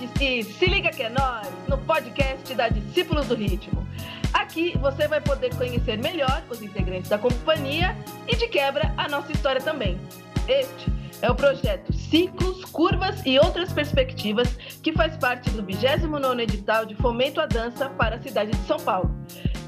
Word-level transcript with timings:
E 0.00 0.44
Se 0.44 0.66
Liga 0.66 0.90
Que 0.90 1.02
É 1.02 1.08
Nós, 1.08 1.48
no 1.66 1.76
podcast 1.76 2.54
da 2.54 2.68
Discípulos 2.68 3.26
do 3.26 3.34
Ritmo. 3.34 3.84
Aqui 4.32 4.78
você 4.78 5.08
vai 5.08 5.20
poder 5.20 5.52
conhecer 5.56 5.98
melhor 5.98 6.40
os 6.48 6.62
integrantes 6.62 7.10
da 7.10 7.18
companhia 7.18 7.96
e, 8.28 8.36
de 8.36 8.46
quebra, 8.46 8.94
a 8.96 9.08
nossa 9.08 9.32
história 9.32 9.60
também. 9.60 9.98
Este 10.46 10.92
é 11.20 11.28
o 11.28 11.34
projeto 11.34 11.92
Ciclos, 11.92 12.64
Curvas 12.66 13.26
e 13.26 13.40
Outras 13.40 13.72
Perspectivas, 13.72 14.48
que 14.82 14.92
faz 14.92 15.16
parte 15.16 15.50
do 15.50 15.64
29º 15.64 16.40
edital 16.42 16.86
de 16.86 16.94
Fomento 16.94 17.40
à 17.40 17.46
Dança 17.46 17.90
para 17.90 18.16
a 18.16 18.22
cidade 18.22 18.52
de 18.52 18.66
São 18.68 18.78
Paulo. 18.78 19.10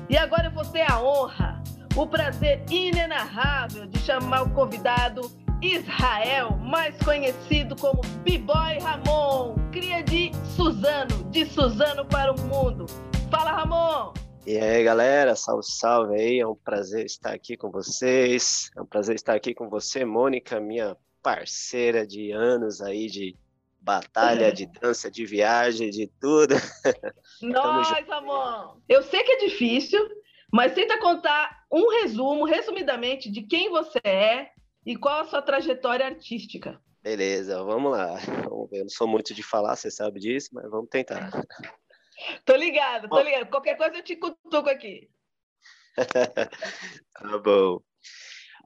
E 0.09 0.17
agora 0.17 0.47
eu 0.47 0.53
vou 0.53 0.65
ter 0.65 0.89
a 0.89 1.03
honra, 1.03 1.61
o 1.97 2.07
prazer 2.07 2.63
inenarrável 2.71 3.87
de 3.87 3.99
chamar 3.99 4.43
o 4.43 4.51
convidado 4.51 5.23
Israel, 5.63 6.57
mais 6.57 6.97
conhecido 7.03 7.77
como 7.77 8.01
B-Boy 8.25 8.79
Ramon, 8.79 9.57
cria 9.71 10.03
de 10.03 10.33
Suzano, 10.57 11.23
de 11.31 11.45
Suzano 11.45 12.07
para 12.07 12.33
o 12.33 12.41
mundo. 12.41 12.87
Fala, 13.31 13.53
Ramon! 13.53 14.15
E 14.47 14.57
aí, 14.57 14.83
galera, 14.83 15.37
salve, 15.37 15.63
salve 15.67 16.15
aí, 16.15 16.41
é 16.41 16.47
um 16.47 16.55
prazer 16.55 17.05
estar 17.05 17.35
aqui 17.35 17.59
com 17.59 17.71
vocês, 17.71 18.71
é 18.75 18.81
um 18.81 18.87
prazer 18.87 19.17
estar 19.17 19.35
aqui 19.35 19.53
com 19.53 19.69
você, 19.69 20.03
Mônica, 20.03 20.59
minha 20.59 20.97
parceira 21.23 22.07
de 22.07 22.33
anos 22.33 22.81
aí 22.81 23.07
de 23.07 23.37
batalha, 23.83 24.51
de 24.51 24.65
dança, 24.81 25.11
de 25.11 25.27
viagem, 25.27 25.91
de 25.91 26.11
tudo. 26.19 26.55
Nós, 27.43 27.91
Ramon! 28.09 28.79
Eu 28.89 29.03
sei 29.03 29.23
que 29.23 29.33
é 29.33 29.45
difícil, 29.45 30.01
mas 30.51 30.73
tenta 30.73 30.99
contar 30.99 31.65
um 31.71 31.87
resumo, 32.01 32.47
resumidamente, 32.47 33.31
de 33.31 33.43
quem 33.43 33.69
você 33.69 34.01
é, 34.03 34.49
e 34.85 34.97
qual 34.97 35.21
a 35.21 35.25
sua 35.27 35.43
trajetória 35.43 36.07
artística? 36.07 36.81
Beleza, 37.03 37.63
vamos 37.63 37.93
lá. 37.93 38.17
Eu 38.73 38.83
não 38.83 38.89
sou 38.89 39.09
muito 39.09 39.35
de 39.35 39.43
falar, 39.43 39.77
você 39.77 39.91
sabe 39.91 40.21
disso, 40.21 40.51
mas 40.53 40.71
vamos 40.71 40.89
tentar. 40.91 41.31
Tô 42.45 42.55
ligado, 42.55 43.09
tô 43.09 43.19
ligado. 43.23 43.49
Qualquer 43.49 43.79
coisa 43.79 43.97
eu 43.97 44.05
te 44.05 44.15
cutuco 44.15 44.69
aqui. 44.69 45.09
tá 47.15 47.39
bom. 47.39 47.81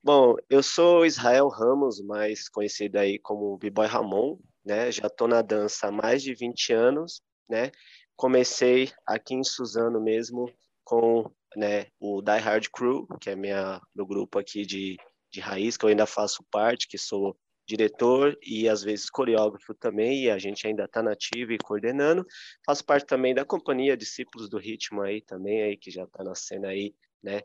Bom, 0.03 0.35
eu 0.51 0.61
sou 0.61 1.07
Israel 1.07 1.49
Ramos, 1.49 2.01
mais 2.01 2.49
conhecido 2.49 2.99
aí 2.99 3.17
como 3.17 3.57
B-Boy 3.57 3.87
Ramon, 3.87 4.39
né? 4.65 4.91
Já 4.91 5.09
tô 5.09 5.29
na 5.29 5.41
dança 5.41 5.87
há 5.87 5.93
mais 5.93 6.21
de 6.21 6.35
20 6.35 6.73
anos, 6.73 7.23
né? 7.49 7.71
Comecei 8.17 8.93
aqui 9.07 9.35
em 9.35 9.45
Suzano 9.45 10.01
mesmo 10.01 10.53
com 10.85 11.31
né, 11.57 11.87
o 11.99 12.21
Die 12.21 12.39
Hard 12.39 12.67
Crew, 12.71 13.07
que 13.21 13.31
é 13.31 13.37
minha, 13.37 13.81
meu 13.95 14.05
grupo 14.07 14.39
aqui 14.39 14.67
de 14.67 14.97
de 15.35 15.41
raiz, 15.41 15.77
que 15.77 15.85
eu 15.85 15.89
ainda 15.89 16.07
faço 16.07 16.45
parte, 16.51 16.87
que 16.87 16.97
sou 16.97 17.37
diretor 17.67 18.39
e 18.43 18.69
às 18.69 18.83
vezes 18.83 19.11
coreógrafo 19.11 19.75
também, 19.75 20.25
e 20.25 20.31
a 20.31 20.39
gente 20.39 20.67
ainda 20.67 20.85
está 20.85 21.03
nativo 21.03 21.53
e 21.53 21.59
coordenando. 21.59 22.25
Faço 22.65 22.85
parte 22.85 23.07
também 23.07 23.35
da 23.35 23.45
companhia 23.45 23.97
Discípulos 23.97 24.49
do 24.49 24.59
Ritmo 24.59 25.03
aí 25.03 25.21
também, 25.21 25.63
aí, 25.63 25.77
que 25.77 25.91
já 25.91 26.05
está 26.05 26.23
na 26.23 26.35
cena 26.35 26.69
aí, 26.69 26.95
né? 27.23 27.41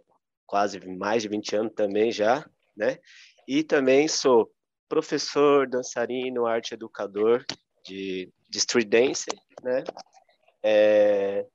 Quase 0.45 0.79
mais 0.87 1.23
de 1.23 1.29
20 1.29 1.55
anos 1.55 1.73
também 1.73 2.11
já, 2.11 2.47
né? 2.75 2.99
E 3.47 3.63
também 3.63 4.07
sou 4.07 4.51
professor, 4.87 5.67
dançarino, 5.67 6.45
arte 6.45 6.73
educador 6.73 7.45
de, 7.85 8.31
de 8.49 8.57
street 8.57 8.87
dance, 8.87 9.29
né? 9.63 9.83
É, 10.61 11.45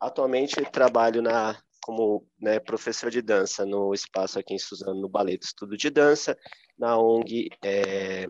atualmente 0.00 0.54
trabalho 0.70 1.20
na 1.20 1.60
como 1.82 2.26
né, 2.40 2.60
professor 2.60 3.10
de 3.10 3.20
dança 3.20 3.66
no 3.66 3.92
espaço 3.92 4.38
aqui 4.38 4.54
em 4.54 4.58
Suzano, 4.58 5.00
no 5.00 5.08
Ballet 5.08 5.38
do 5.38 5.44
Estudo 5.44 5.76
de 5.76 5.90
Dança, 5.90 6.36
na 6.78 6.96
ONG 6.96 7.50
é, 7.62 8.26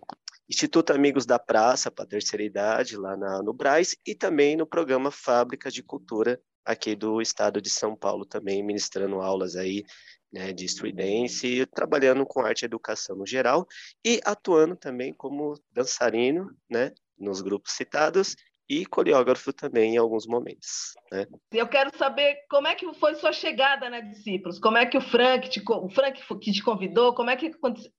Instituto 0.49 0.93
Amigos 0.93 1.25
da 1.25 1.39
Praça 1.39 1.91
para 1.91 2.05
a 2.05 2.09
Terceira 2.09 2.43
Idade, 2.43 2.97
lá 2.97 3.17
na, 3.17 3.43
no 3.43 3.53
Braz, 3.53 3.97
e 4.07 4.15
também 4.15 4.57
no 4.57 4.67
programa 4.67 5.11
Fábricas 5.11 5.73
de 5.73 5.83
Cultura 5.83 6.41
aqui 6.65 6.95
do 6.95 7.21
estado 7.21 7.61
de 7.61 7.71
São 7.71 7.97
Paulo 7.97 8.25
também, 8.25 8.63
ministrando 8.63 9.21
aulas 9.21 9.57
aí 9.57 9.85
né, 10.33 10.53
de 10.53 10.67
dance, 10.93 11.67
trabalhando 11.67 12.25
com 12.25 12.41
arte 12.41 12.63
e 12.63 12.65
educação 12.65 13.17
no 13.17 13.27
geral, 13.27 13.67
e 14.05 14.21
atuando 14.25 14.77
também 14.77 15.13
como 15.13 15.55
dançarino, 15.71 16.51
né, 16.71 16.93
nos 17.19 17.41
grupos 17.41 17.73
citados, 17.73 18.35
e 18.73 18.87
coreógrafo 18.87 19.53
também 19.53 19.95
em 19.95 19.99
alguns 19.99 20.27
momentos. 20.27 20.95
Né? 21.11 21.27
Eu 21.53 21.69
quero 21.69 21.95
saber 21.99 22.39
como 22.49 22.67
é 22.67 22.75
que 22.75 22.91
foi 22.95 23.15
sua 23.17 23.31
chegada 23.31 23.91
na 23.91 24.01
Discípulos, 24.01 24.59
como 24.59 24.79
é 24.79 24.87
que 24.87 24.97
o 24.97 25.01
Frank 25.03 25.51
te, 25.51 25.63
o 25.69 25.91
Frank 25.91 26.19
que 26.41 26.53
te 26.53 26.63
convidou, 26.63 27.15
como 27.15 27.29
é 27.29 27.37
que, 27.37 27.51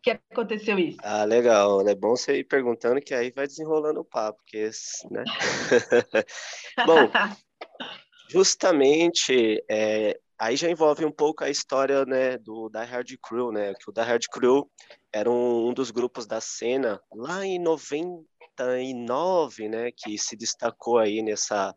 que 0.01 0.19
aconteceu 0.31 0.79
isso? 0.79 0.97
Ah, 1.03 1.25
legal, 1.25 1.87
é 1.87 1.93
bom 1.93 2.15
você 2.15 2.39
ir 2.39 2.45
perguntando 2.45 2.99
que 2.99 3.13
aí 3.13 3.31
vai 3.31 3.45
desenrolando 3.45 3.99
o 3.99 4.05
papo, 4.05 4.39
porque, 4.39 4.71
né? 5.11 5.23
bom, 6.87 7.11
justamente 8.29 9.63
é, 9.69 10.19
aí 10.39 10.55
já 10.55 10.69
envolve 10.69 11.05
um 11.05 11.11
pouco 11.11 11.43
a 11.43 11.49
história 11.49 12.03
né, 12.05 12.37
do 12.39 12.67
Die 12.69 12.85
Hard 12.85 13.09
Crew, 13.21 13.51
né? 13.51 13.73
Que 13.75 13.91
o 13.91 13.93
Die 13.93 14.01
Hard 14.01 14.23
Crew 14.31 14.69
era 15.11 15.29
um, 15.29 15.69
um 15.69 15.73
dos 15.73 15.91
grupos 15.91 16.25
da 16.25 16.41
cena 16.41 16.99
lá 17.13 17.45
em 17.45 17.59
90 17.59 18.25
99, 18.59 19.67
né, 19.69 19.91
que 19.91 20.17
se 20.17 20.35
destacou 20.35 20.97
aí 20.97 21.21
nessa 21.21 21.75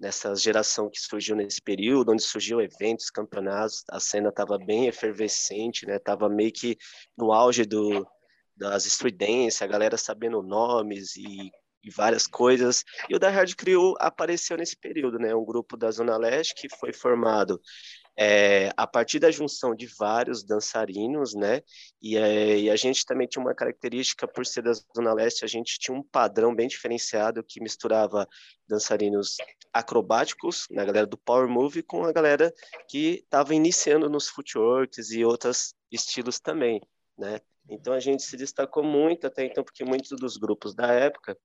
nessa 0.00 0.32
geração 0.36 0.88
que 0.88 1.00
surgiu 1.00 1.34
nesse 1.34 1.60
período, 1.60 2.12
onde 2.12 2.22
surgiu 2.22 2.60
eventos, 2.60 3.10
campeonatos, 3.10 3.82
a 3.90 3.98
cena 3.98 4.28
estava 4.28 4.56
bem 4.56 4.86
efervescente, 4.86 5.84
né? 5.86 5.98
Tava 5.98 6.28
meio 6.28 6.52
que 6.52 6.78
no 7.16 7.32
auge 7.32 7.64
do 7.64 8.06
das 8.56 8.98
dance, 9.16 9.62
a 9.62 9.66
galera 9.66 9.96
sabendo 9.96 10.42
nomes 10.42 11.16
e, 11.16 11.50
e 11.82 11.90
várias 11.90 12.26
coisas. 12.26 12.84
E 13.08 13.14
o 13.14 13.18
da 13.18 13.30
Hard 13.30 13.54
Crew 13.54 13.94
apareceu 13.98 14.56
nesse 14.56 14.76
período, 14.76 15.18
né? 15.18 15.34
Um 15.34 15.44
grupo 15.44 15.76
da 15.76 15.90
Zona 15.90 16.16
Leste 16.16 16.54
que 16.54 16.68
foi 16.76 16.92
formado 16.92 17.60
é, 18.20 18.72
a 18.76 18.84
partir 18.84 19.20
da 19.20 19.30
junção 19.30 19.76
de 19.76 19.86
vários 19.86 20.42
dançarinos, 20.42 21.34
né? 21.34 21.62
E, 22.02 22.16
é, 22.16 22.58
e, 22.58 22.68
a 22.68 22.74
gente 22.74 23.06
também 23.06 23.28
tinha 23.28 23.40
uma 23.40 23.54
característica, 23.54 24.26
por 24.26 24.44
ser 24.44 24.62
da 24.62 24.72
Zona 24.72 25.14
Leste, 25.14 25.44
a 25.44 25.48
gente 25.48 25.78
tinha 25.78 25.96
um 25.96 26.02
padrão 26.02 26.52
bem 26.52 26.66
diferenciado 26.66 27.44
que 27.44 27.60
misturava 27.60 28.26
dançarinos 28.66 29.36
acrobáticos, 29.72 30.66
na 30.68 30.80
né, 30.80 30.86
galera 30.86 31.06
do 31.06 31.16
Power 31.16 31.48
Move, 31.48 31.84
com 31.84 32.04
a 32.04 32.12
galera 32.12 32.52
que 32.88 33.20
estava 33.22 33.54
iniciando 33.54 34.10
nos 34.10 34.28
footworks 34.28 35.12
e 35.12 35.24
outros 35.24 35.72
estilos 35.88 36.40
também, 36.40 36.80
né? 37.16 37.40
Então 37.70 37.92
a 37.92 38.00
gente 38.00 38.24
se 38.24 38.36
destacou 38.36 38.82
muito 38.82 39.28
até 39.28 39.44
então, 39.44 39.62
porque 39.62 39.84
muitos 39.84 40.10
dos 40.18 40.36
grupos 40.36 40.74
da 40.74 40.88
época, 40.92 41.38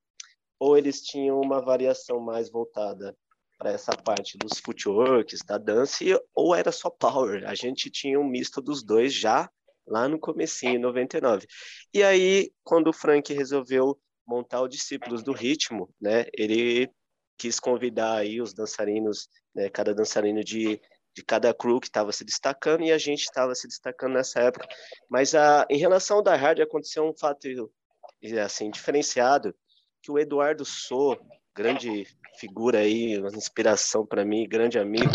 ou 0.59 0.75
eles 0.75 1.03
tinham 1.03 1.39
uma 1.39 1.61
variação 1.61 2.19
mais 2.19 2.49
voltada 2.49 3.15
para 3.57 3.71
essa 3.71 3.95
parte 3.95 4.37
dos 4.37 4.59
footworks, 4.59 5.41
da 5.45 5.57
dança, 5.57 6.03
ou 6.33 6.53
era 6.53 6.71
só 6.71 6.89
power. 6.89 7.47
A 7.47 7.55
gente 7.55 7.89
tinha 7.89 8.19
um 8.19 8.27
misto 8.27 8.61
dos 8.61 8.83
dois 8.83 9.13
já 9.13 9.49
lá 9.85 10.07
no 10.07 10.19
comecinho, 10.19 10.75
em 10.75 10.79
99. 10.79 11.45
E 11.93 12.03
aí, 12.03 12.51
quando 12.63 12.87
o 12.87 12.93
Frank 12.93 13.33
resolveu 13.33 13.99
montar 14.25 14.61
o 14.61 14.67
Discípulos 14.67 15.23
do 15.23 15.33
Ritmo, 15.33 15.93
né, 15.99 16.25
ele 16.33 16.89
quis 17.37 17.59
convidar 17.59 18.17
aí 18.17 18.41
os 18.41 18.53
dançarinos, 18.53 19.27
né, 19.53 19.69
cada 19.69 19.93
dançarino 19.93 20.43
de, 20.43 20.79
de 21.15 21.23
cada 21.23 21.53
crew 21.53 21.79
que 21.79 21.87
estava 21.87 22.11
se 22.11 22.23
destacando, 22.23 22.83
e 22.83 22.91
a 22.91 22.97
gente 22.97 23.23
estava 23.23 23.53
se 23.53 23.67
destacando 23.67 24.13
nessa 24.13 24.39
época. 24.39 24.67
Mas 25.09 25.35
a, 25.35 25.65
em 25.69 25.77
relação 25.77 26.17
ao 26.17 26.23
da 26.23 26.35
Hard, 26.35 26.59
aconteceu 26.61 27.03
um 27.03 27.13
fato 27.17 27.47
assim 28.43 28.71
diferenciado, 28.71 29.53
que 30.01 30.11
o 30.11 30.17
Eduardo 30.17 30.65
So, 30.65 31.17
grande 31.55 32.07
figura 32.37 32.79
aí, 32.79 33.17
uma 33.19 33.29
inspiração 33.29 34.05
para 34.05 34.25
mim, 34.25 34.47
grande 34.47 34.79
amigo, 34.79 35.11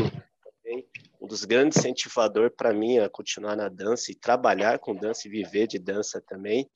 um 1.20 1.26
dos 1.26 1.44
grandes 1.44 1.78
incentivadores 1.78 2.52
para 2.56 2.72
mim 2.72 2.98
a 2.98 3.08
continuar 3.08 3.56
na 3.56 3.68
dança 3.68 4.12
e 4.12 4.14
trabalhar 4.14 4.78
com 4.78 4.94
dança 4.94 5.26
e 5.26 5.30
viver 5.30 5.66
de 5.66 5.78
dança 5.78 6.22
também. 6.26 6.68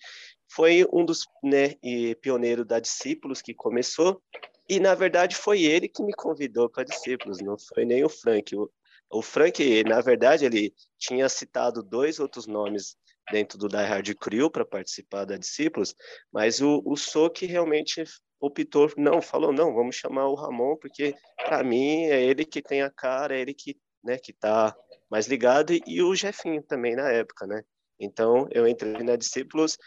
Foi 0.49 0.87
um 0.93 1.05
dos 1.05 1.27
né, 1.43 1.75
pioneiros 2.21 2.67
da 2.67 2.81
Discípulos 2.81 3.41
que 3.41 3.55
começou, 3.55 4.21
e 4.69 4.81
na 4.81 4.95
verdade 4.95 5.37
foi 5.37 5.63
ele 5.63 5.89
que 5.89 6.03
me 6.03 6.13
convidou 6.13 6.69
para 6.69 6.85
Discípulos, 6.85 7.41
não 7.41 7.57
foi 7.59 7.85
nem 7.85 8.05
o 8.05 8.09
Frank. 8.09 8.55
O, 8.57 8.71
o 9.11 9.23
Frank, 9.23 9.85
na 9.85 10.01
verdade, 10.01 10.45
ele 10.45 10.75
tinha 10.99 11.29
citado 11.29 11.83
dois 11.83 12.19
outros 12.19 12.47
nomes 12.47 12.97
dentro 13.31 13.57
do 13.59 13.69
Die 13.69 13.77
Hard 13.77 14.15
Crew 14.17 14.51
para 14.51 14.65
participar 14.65 15.25
da 15.25 15.37
Discípulos, 15.37 15.95
mas 16.33 16.61
o, 16.61 16.83
o 16.85 16.97
So 16.97 17.31
que 17.31 17.47
realmente 17.47 18.05
optou, 18.43 18.91
não, 18.97 19.23
falou, 19.23 19.53
não, 19.53 19.73
vamos 19.73 19.95
chamar 19.95 20.27
o 20.27 20.35
Ramon, 20.35 20.77
porque 20.77 21.15
para 21.37 21.63
mim 21.63 22.07
é 22.07 22.21
ele 22.21 22.45
que 22.45 22.61
tem 22.61 22.83
a 22.83 22.91
cara, 22.91 23.37
é 23.37 23.41
ele 23.41 23.55
que, 23.55 23.81
né, 24.03 24.19
que 24.19 24.33
tá 24.33 24.77
mais 25.09 25.29
ligado, 25.29 25.73
e 25.87 26.03
o 26.03 26.15
Jefinho 26.15 26.61
também 26.63 26.97
na 26.97 27.09
época, 27.11 27.47
né? 27.47 27.63
Então 28.01 28.49
eu 28.51 28.67
entrei 28.67 29.05
na 29.05 29.15
Discípulos, 29.15 29.79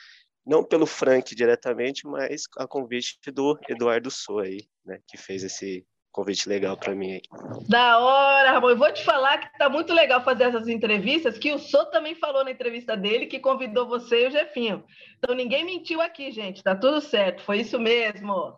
não 0.46 0.64
pelo 0.64 0.86
Frank 0.86 1.36
diretamente, 1.36 2.08
mas 2.08 2.44
a 2.58 2.66
convite 2.66 3.20
do 3.32 3.60
Eduardo 3.68 4.10
Sou 4.10 4.40
aí, 4.40 4.66
né, 4.86 5.00
que 5.06 5.18
fez 5.18 5.44
esse 5.44 5.86
convite 6.16 6.48
legal 6.48 6.78
para 6.78 6.96
mim. 6.96 7.20
Da 7.68 8.00
hora, 8.00 8.52
Ramon. 8.52 8.70
Eu 8.70 8.78
vou 8.78 8.92
te 8.94 9.04
falar 9.04 9.38
que 9.38 9.58
tá 9.58 9.68
muito 9.68 9.92
legal 9.92 10.24
fazer 10.24 10.46
essas 10.46 10.70
entrevistas, 10.70 11.38
que 11.38 11.52
o 11.52 11.60
Sou 11.60 11.86
também 11.88 12.16
falou 12.16 12.46
na 12.46 12.52
entrevista 12.52 12.96
dele 12.96 13.26
que 13.26 13.38
convidou 13.38 13.86
você 13.86 14.24
e 14.24 14.28
o 14.28 14.32
Jefinho. 14.32 14.82
Então 15.18 15.36
ninguém 15.36 15.66
mentiu 15.66 16.02
aqui, 16.02 16.32
gente. 16.32 16.64
Tá 16.64 16.74
tudo 16.74 17.02
certo. 17.02 17.44
Foi 17.44 17.60
isso 17.60 17.78
mesmo. 17.78 18.58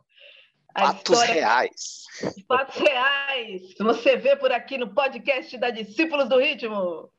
A 0.76 0.94
fatos 0.94 1.14
história... 1.14 1.34
reais. 1.34 2.04
Fatos 2.48 2.76
reais. 2.76 3.62
Você 3.80 4.16
vê 4.18 4.36
por 4.36 4.52
aqui 4.52 4.78
no 4.78 4.94
podcast 4.94 5.58
da 5.58 5.72
Discípulos 5.72 6.30
do 6.30 6.38
Ritmo. 6.38 7.10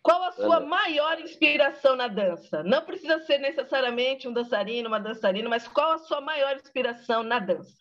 Qual 0.00 0.22
a 0.22 0.32
sua 0.32 0.60
maior 0.60 1.20
inspiração 1.20 1.96
na 1.96 2.06
dança? 2.06 2.62
Não 2.62 2.82
precisa 2.82 3.18
ser 3.26 3.38
necessariamente 3.38 4.28
um 4.28 4.32
dançarino, 4.32 4.86
uma 4.86 5.00
dançarina, 5.00 5.48
mas 5.48 5.66
qual 5.66 5.90
a 5.90 5.98
sua 5.98 6.20
maior 6.20 6.54
inspiração 6.54 7.24
na 7.24 7.40
dança? 7.40 7.74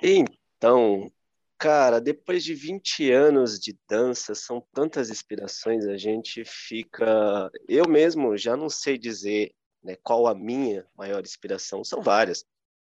Então, 0.00 1.10
cara, 1.58 2.00
depois 2.00 2.44
de 2.44 2.54
20 2.54 3.10
anos 3.10 3.58
de 3.58 3.76
dança, 3.88 4.34
são 4.34 4.64
tantas 4.72 5.10
inspirações, 5.10 5.86
a 5.86 5.96
gente 5.96 6.44
fica. 6.44 7.50
Eu 7.68 7.88
mesmo 7.88 8.36
já 8.36 8.56
não 8.56 8.68
sei 8.68 8.96
dizer 8.96 9.52
né, 9.82 9.96
qual 10.02 10.26
a 10.26 10.34
minha 10.34 10.86
maior 10.96 11.20
inspiração, 11.20 11.84
são 11.84 12.00
várias. 12.00 12.44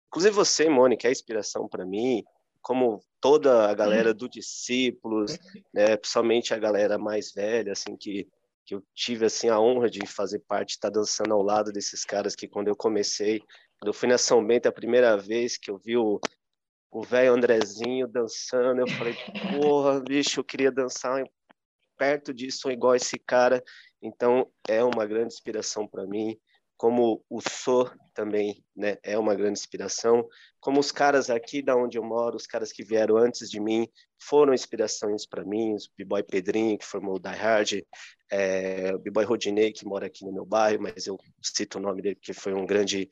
Inclusive 0.09 0.35
você, 0.35 0.69
Mônica, 0.69 1.09
é 1.09 1.13
inspiração 1.13 1.69
para 1.69 1.85
mim, 1.85 2.23
como 2.61 3.01
toda 3.21 3.69
a 3.69 3.75
galera 3.75 4.13
do 4.15 4.29
Discípulos, 4.29 5.39
né, 5.73 5.97
principalmente 5.97 6.53
a 6.53 6.59
galera 6.59 6.99
mais 6.99 7.33
velha, 7.33 7.73
assim, 7.73 7.97
que 7.97 8.29
que 8.69 8.75
eu 8.75 8.83
tive 8.95 9.25
assim 9.25 9.49
a 9.49 9.59
honra 9.59 9.89
de 9.89 10.07
fazer 10.07 10.41
parte, 10.41 10.73
estar 10.73 10.91
tá 10.91 11.01
dançando 11.01 11.33
ao 11.33 11.41
lado 11.41 11.73
desses 11.73 12.05
caras 12.05 12.37
que 12.37 12.47
quando 12.47 12.69
eu 12.69 12.77
comecei, 12.77 13.41
quando 13.79 13.89
eu 13.89 13.95
fui 13.95 14.07
na 14.07 14.19
São 14.19 14.47
Bento 14.47 14.69
a 14.69 14.73
primeira 14.73 15.17
vez 15.17 15.57
que 15.57 15.71
eu 15.71 15.79
vi 15.79 15.97
o 15.97 16.21
o 16.91 17.03
velho 17.03 17.33
Andrezinho 17.33 18.09
dançando, 18.09 18.81
eu 18.81 18.89
falei, 18.89 19.15
porra, 19.61 20.01
bicho, 20.01 20.41
eu 20.41 20.45
queria 20.45 20.73
dançar 20.73 21.23
perto 21.97 22.33
disso 22.33 22.71
igual 22.71 22.95
esse 22.95 23.19
cara. 23.19 23.63
Então 24.01 24.51
é 24.69 24.83
uma 24.83 25.05
grande 25.07 25.35
inspiração 25.35 25.87
para 25.87 26.07
mim 26.07 26.39
como 26.79 27.25
o 27.29 27.41
Sor 27.41 27.95
também 28.15 28.65
né, 28.75 28.97
é 29.03 29.19
uma 29.19 29.35
grande 29.35 29.59
inspiração, 29.59 30.27
como 30.61 30.79
os 30.79 30.93
caras 30.93 31.29
aqui 31.29 31.61
da 31.61 31.77
onde 31.77 31.99
eu 31.99 32.05
moro, 32.05 32.37
os 32.37 32.47
caras 32.47 32.73
que 32.73 32.85
vieram 32.85 33.17
antes 33.17 33.51
de 33.51 33.61
mim, 33.61 33.87
foram 34.17 34.55
inspirações 34.55 35.27
para 35.27 35.45
mim, 35.45 35.75
o 35.75 35.77
B-Boy 35.99 36.23
Pedrinho, 36.23 36.79
que 36.79 36.87
formou 36.87 37.17
o 37.17 37.19
Die 37.19 37.35
Hard, 37.35 37.73
é, 38.31 38.95
o 38.95 38.99
B-Boy 39.01 39.25
Rodinei, 39.25 39.73
que 39.73 39.85
mora 39.85 40.07
aqui 40.07 40.25
no 40.25 40.33
meu 40.33 40.47
bairro, 40.47 40.81
mas 40.81 41.09
eu 41.09 41.19
cito 41.43 41.79
o 41.79 41.83
nome 41.83 42.01
dele 42.01 42.15
porque 42.15 42.33
foi 42.33 42.53
uma 42.53 42.65
grande 42.65 43.09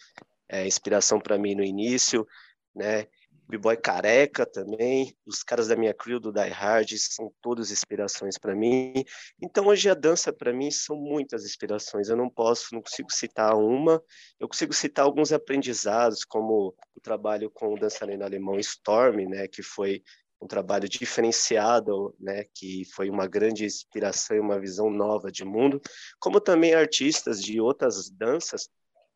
é, 0.49 0.65
inspiração 0.65 1.21
para 1.21 1.37
mim 1.37 1.57
no 1.57 1.65
início, 1.65 2.25
né? 2.73 3.09
B-Boy 3.49 3.77
Careca 3.77 4.45
também, 4.45 5.17
os 5.25 5.43
caras 5.43 5.69
da 5.69 5.77
minha 5.77 5.95
crew 5.95 6.19
do 6.19 6.33
Die 6.33 6.51
Hard 6.51 6.91
são 6.99 7.33
todas 7.41 7.71
inspirações 7.71 8.37
para 8.37 8.55
mim. 8.55 9.05
Então 9.41 9.67
hoje 9.67 9.89
a 9.89 9.95
dança 9.95 10.33
para 10.33 10.53
mim 10.53 10.71
são 10.71 10.97
muitas 10.97 11.45
inspirações. 11.45 12.09
Eu 12.09 12.17
não 12.17 12.29
posso, 12.29 12.75
não 12.75 12.83
consigo 12.83 13.13
citar 13.13 13.57
uma. 13.57 14.03
Eu 14.41 14.49
consigo 14.49 14.73
citar 14.73 15.05
alguns 15.05 15.33
aprendizados, 15.33 16.25
como 16.25 16.75
o 16.95 17.01
trabalho 17.01 17.51
com 17.51 17.75
o 17.75 17.79
dançarino 17.79 18.25
alemão 18.25 18.59
Storm, 18.59 19.29
né, 19.29 19.47
que 19.47 19.63
foi 19.63 20.03
um 20.41 20.47
trabalho 20.47 20.89
diferenciado, 20.89 22.15
né, 22.21 22.45
que 22.55 22.85
foi 22.95 23.09
uma 23.09 23.27
grande 23.27 23.65
inspiração 23.65 24.37
e 24.37 24.41
uma 24.41 24.61
visão 24.61 24.91
nova 24.91 25.31
de 25.31 25.45
mundo, 25.45 25.81
como 26.19 26.41
também 26.41 26.75
artistas 26.75 27.41
de 27.41 27.61
outras 27.61 28.11
danças 28.11 28.69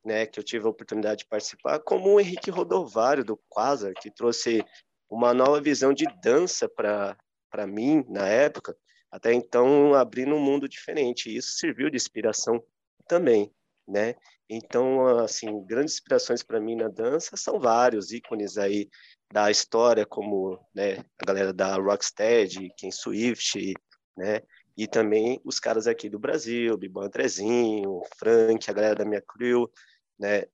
né, 0.04 0.26
que 0.26 0.38
eu 0.38 0.44
tive 0.44 0.66
a 0.66 0.70
oportunidade 0.70 1.20
de 1.20 1.28
participar, 1.28 1.78
como 1.80 2.10
o 2.10 2.20
Henrique 2.20 2.50
Rodovário, 2.50 3.24
do 3.24 3.36
Quasar, 3.48 3.92
que 3.94 4.10
trouxe 4.10 4.64
uma 5.08 5.34
nova 5.34 5.60
visão 5.60 5.92
de 5.92 6.06
dança 6.22 6.68
para 6.68 7.66
mim 7.66 8.04
na 8.08 8.26
época, 8.26 8.76
até 9.10 9.32
então 9.32 9.94
abrindo 9.94 10.34
um 10.34 10.40
mundo 10.40 10.68
diferente. 10.68 11.28
E 11.28 11.36
isso 11.36 11.58
serviu 11.58 11.90
de 11.90 11.96
inspiração 11.96 12.62
também, 13.08 13.52
né? 13.86 14.14
Então, 14.48 15.18
assim, 15.18 15.64
grandes 15.64 15.94
inspirações 15.94 16.42
para 16.42 16.60
mim 16.60 16.76
na 16.76 16.88
dança 16.88 17.36
são 17.36 17.60
vários 17.60 18.12
ícones 18.12 18.56
aí 18.56 18.88
da 19.32 19.50
história, 19.50 20.04
como 20.04 20.58
né, 20.74 21.04
a 21.18 21.24
galera 21.24 21.52
da 21.52 21.76
Rocksteady, 21.76 22.72
Ken 22.76 22.90
Swift, 22.90 23.74
né? 24.16 24.40
E 24.76 24.86
também 24.86 25.40
os 25.44 25.58
caras 25.60 25.86
aqui 25.86 26.08
do 26.08 26.18
Brasil, 26.18 26.76
Bibão 26.76 27.04
Andrezinho, 27.04 28.02
Frank, 28.16 28.70
a 28.70 28.74
galera 28.74 28.94
da 28.94 29.04
minha 29.04 29.22
crew, 29.22 29.70
né? 30.18 30.44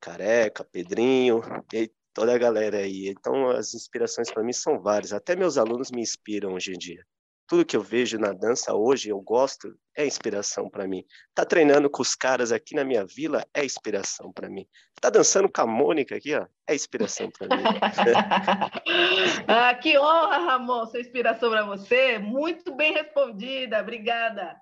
Careca, 0.00 0.64
Pedrinho, 0.64 1.40
e 1.72 1.90
toda 2.12 2.34
a 2.34 2.38
galera 2.38 2.78
aí. 2.78 3.08
Então, 3.08 3.50
as 3.50 3.74
inspirações 3.74 4.30
para 4.30 4.42
mim 4.42 4.52
são 4.52 4.80
várias. 4.80 5.12
Até 5.12 5.36
meus 5.36 5.58
alunos 5.58 5.90
me 5.90 6.00
inspiram 6.00 6.54
hoje 6.54 6.72
em 6.72 6.78
dia. 6.78 7.04
Tudo 7.46 7.64
que 7.64 7.76
eu 7.76 7.82
vejo 7.82 8.18
na 8.18 8.32
dança 8.32 8.74
hoje, 8.74 9.08
eu 9.08 9.20
gosto, 9.20 9.72
é 9.96 10.04
inspiração 10.06 10.68
para 10.68 10.86
mim. 10.86 11.04
Tá 11.34 11.44
treinando 11.44 11.88
com 11.88 12.02
os 12.02 12.14
caras 12.14 12.50
aqui 12.50 12.74
na 12.74 12.84
minha 12.84 13.04
vila, 13.04 13.46
é 13.54 13.64
inspiração 13.64 14.32
para 14.32 14.48
mim. 14.48 14.66
Tá 15.00 15.10
dançando 15.10 15.48
com 15.50 15.60
a 15.60 15.66
Mônica 15.66 16.16
aqui, 16.16 16.34
ó, 16.34 16.46
é 16.66 16.74
inspiração 16.74 17.30
para 17.30 17.56
mim. 17.56 17.62
ah, 19.46 19.74
que 19.74 19.98
honra, 19.98 20.38
Ramon, 20.38 20.86
ser 20.86 21.00
inspiração 21.00 21.50
para 21.50 21.64
você. 21.64 22.18
Muito 22.18 22.74
bem 22.74 22.92
respondida, 22.92 23.80
obrigada 23.80 24.56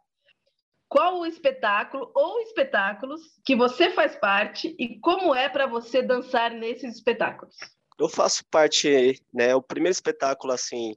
qual 0.95 1.19
o 1.19 1.27
espetáculo 1.27 2.13
ou 2.15 2.41
espetáculos 2.43 3.21
que 3.45 3.57
você 3.57 3.91
faz 3.91 4.15
parte 4.15 4.77
e 4.79 5.01
como 5.01 5.35
é 5.35 5.49
para 5.49 5.67
você 5.67 6.01
dançar 6.01 6.53
nesses 6.53 6.95
espetáculos? 6.95 7.57
Eu 7.99 8.09
faço 8.09 8.45
parte, 8.49 9.21
né, 9.33 9.57
o 9.57 9.63
primeiro 9.63 9.93
espetáculo 9.93 10.53
assim 10.53 10.95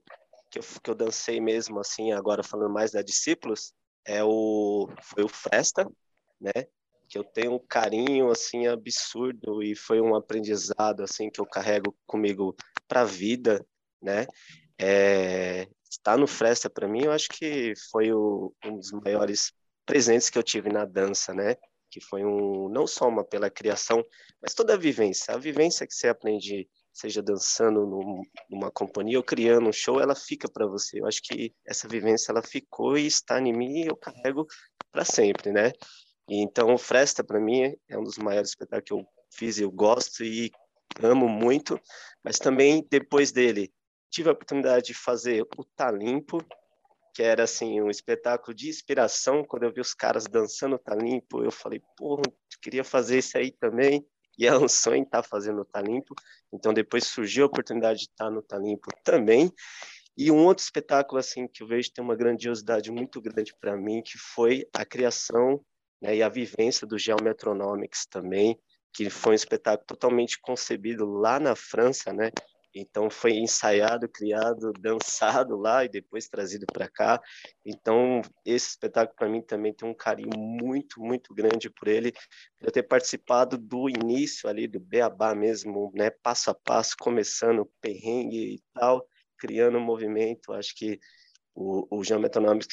que 0.49 0.59
eu, 0.59 0.63
que 0.83 0.89
eu 0.89 0.95
dancei 0.95 1.39
mesmo 1.39 1.79
assim, 1.79 2.11
agora 2.11 2.43
falando 2.43 2.73
mais 2.73 2.91
da 2.91 3.01
Discípulos, 3.01 3.73
é 4.05 4.23
o 4.23 4.87
foi 5.01 5.23
o 5.23 5.27
Festa, 5.29 5.85
né? 6.39 6.53
Que 7.09 7.17
eu 7.17 7.23
tenho 7.23 7.53
um 7.55 7.59
carinho 7.59 8.29
assim 8.29 8.67
absurdo 8.67 9.61
e 9.63 9.75
foi 9.75 10.01
um 10.01 10.15
aprendizado 10.15 11.03
assim 11.03 11.29
que 11.29 11.39
eu 11.39 11.45
carrego 11.45 11.95
comigo 12.05 12.55
para 12.87 13.01
a 13.01 13.05
vida, 13.05 13.65
né? 14.01 14.25
É, 14.79 15.67
estar 15.89 16.17
no 16.17 16.27
Fresta 16.27 16.69
para 16.69 16.87
mim, 16.87 17.03
eu 17.03 17.11
acho 17.11 17.29
que 17.29 17.73
foi 17.91 18.11
o, 18.13 18.53
um 18.65 18.77
dos 18.77 18.91
maiores 18.91 19.51
presentes 19.85 20.29
que 20.29 20.37
eu 20.37 20.43
tive 20.43 20.69
na 20.69 20.85
dança, 20.85 21.33
né? 21.33 21.55
Que 21.89 22.01
foi 22.01 22.23
um 22.23 22.69
não 22.69 22.85
só 22.85 23.07
uma 23.07 23.23
pela 23.23 23.49
criação, 23.49 24.03
mas 24.41 24.53
toda 24.53 24.73
a 24.73 24.77
vivência. 24.77 25.33
A 25.33 25.37
vivência 25.37 25.87
que 25.87 25.93
você 25.93 26.07
aprende, 26.07 26.69
seja 26.97 27.21
dançando 27.21 27.85
num, 27.85 28.23
numa 28.49 28.71
companhia 28.71 29.19
ou 29.19 29.23
criando 29.23 29.69
um 29.69 29.71
show, 29.71 30.01
ela 30.01 30.15
fica 30.15 30.49
para 30.49 30.65
você. 30.65 30.99
Eu 30.99 31.05
acho 31.05 31.21
que 31.21 31.53
essa 31.63 31.87
vivência 31.87 32.31
ela 32.31 32.41
ficou 32.41 32.97
e 32.97 33.05
está 33.05 33.39
em 33.39 33.53
mim 33.53 33.83
e 33.83 33.87
eu 33.87 33.95
carrego 33.95 34.47
para 34.91 35.05
sempre, 35.05 35.51
né? 35.51 35.71
E 36.27 36.41
então, 36.41 36.73
o 36.73 36.77
Fresta 36.77 37.23
para 37.23 37.39
mim 37.39 37.75
é 37.87 37.97
um 37.97 38.03
dos 38.03 38.17
maiores 38.17 38.49
espetáculos 38.49 38.85
que 38.87 38.93
eu 38.93 39.07
fiz, 39.31 39.59
eu 39.59 39.71
gosto 39.71 40.23
e 40.23 40.51
amo 40.99 41.29
muito, 41.29 41.79
mas 42.23 42.39
também 42.39 42.85
depois 42.89 43.31
dele 43.31 43.71
tive 44.09 44.29
a 44.29 44.31
oportunidade 44.31 44.87
de 44.87 44.93
fazer 44.95 45.43
o 45.55 45.63
Tá 45.63 45.91
Limpo, 45.91 46.43
que 47.13 47.21
era 47.21 47.43
assim 47.43 47.79
um 47.79 47.91
espetáculo 47.91 48.55
de 48.55 48.69
inspiração. 48.69 49.43
Quando 49.43 49.63
eu 49.63 49.71
vi 49.71 49.81
os 49.81 49.93
caras 49.93 50.25
dançando 50.25 50.79
Tá 50.79 50.95
Limpo, 50.95 51.43
eu 51.43 51.51
falei, 51.51 51.79
porra, 51.95 52.23
queria 52.59 52.83
fazer 52.83 53.19
isso 53.19 53.37
aí 53.37 53.51
também. 53.51 54.03
E 54.37 54.45
é 54.45 54.57
um 54.57 54.67
sonho 54.69 55.03
estar 55.03 55.21
tá 55.21 55.27
fazendo 55.27 55.61
o 55.61 55.65
Tá 55.65 55.81
Limpo. 55.81 56.15
Então 56.53 56.73
depois 56.73 57.05
surgiu 57.05 57.43
a 57.43 57.47
oportunidade 57.47 57.99
de 57.99 58.05
estar 58.05 58.29
no 58.29 58.41
Tá 58.41 58.57
Limpo 58.57 58.89
também. 59.03 59.51
E 60.17 60.31
um 60.31 60.45
outro 60.45 60.63
espetáculo 60.63 61.19
assim 61.19 61.47
que 61.47 61.61
eu 61.61 61.67
vejo 61.67 61.91
tem 61.93 62.03
uma 62.03 62.15
grandiosidade 62.15 62.91
muito 62.91 63.21
grande 63.21 63.53
para 63.59 63.77
mim, 63.77 64.01
que 64.01 64.17
foi 64.17 64.67
a 64.73 64.83
criação 64.83 65.63
né, 66.01 66.15
e 66.15 66.23
a 66.23 66.29
vivência 66.29 66.87
do 66.87 66.97
Geometronomics 66.97 68.07
também, 68.07 68.59
que 68.93 69.11
foi 69.11 69.33
um 69.33 69.35
espetáculo 69.35 69.85
totalmente 69.85 70.39
concebido 70.41 71.05
lá 71.05 71.39
na 71.39 71.55
França, 71.55 72.11
né? 72.11 72.31
Então 72.79 73.09
foi 73.09 73.33
ensaiado, 73.33 74.07
criado, 74.07 74.71
dançado 74.79 75.57
lá 75.57 75.83
e 75.83 75.89
depois 75.89 76.27
trazido 76.27 76.65
para 76.71 76.87
cá. 76.87 77.21
Então 77.65 78.21
esse 78.45 78.69
espetáculo 78.69 79.15
para 79.15 79.29
mim 79.29 79.41
também 79.41 79.73
tem 79.73 79.87
um 79.87 79.93
carinho 79.93 80.37
muito, 80.37 81.01
muito 81.01 81.33
grande 81.33 81.69
por 81.69 81.87
ele, 81.87 82.11
por 82.11 82.67
eu 82.67 82.71
ter 82.71 82.83
participado 82.83 83.57
do 83.57 83.89
início 83.89 84.49
ali 84.49 84.67
do 84.67 84.79
beabá 84.79 85.33
mesmo, 85.33 85.91
né, 85.95 86.09
passo 86.09 86.51
a 86.51 86.53
passo, 86.55 86.95
começando 86.99 87.69
perrengue 87.81 88.55
e 88.55 88.61
tal, 88.73 89.07
criando 89.37 89.77
um 89.77 89.83
movimento. 89.83 90.53
Acho 90.53 90.75
que 90.75 90.99
o, 91.55 91.87
o 91.89 92.01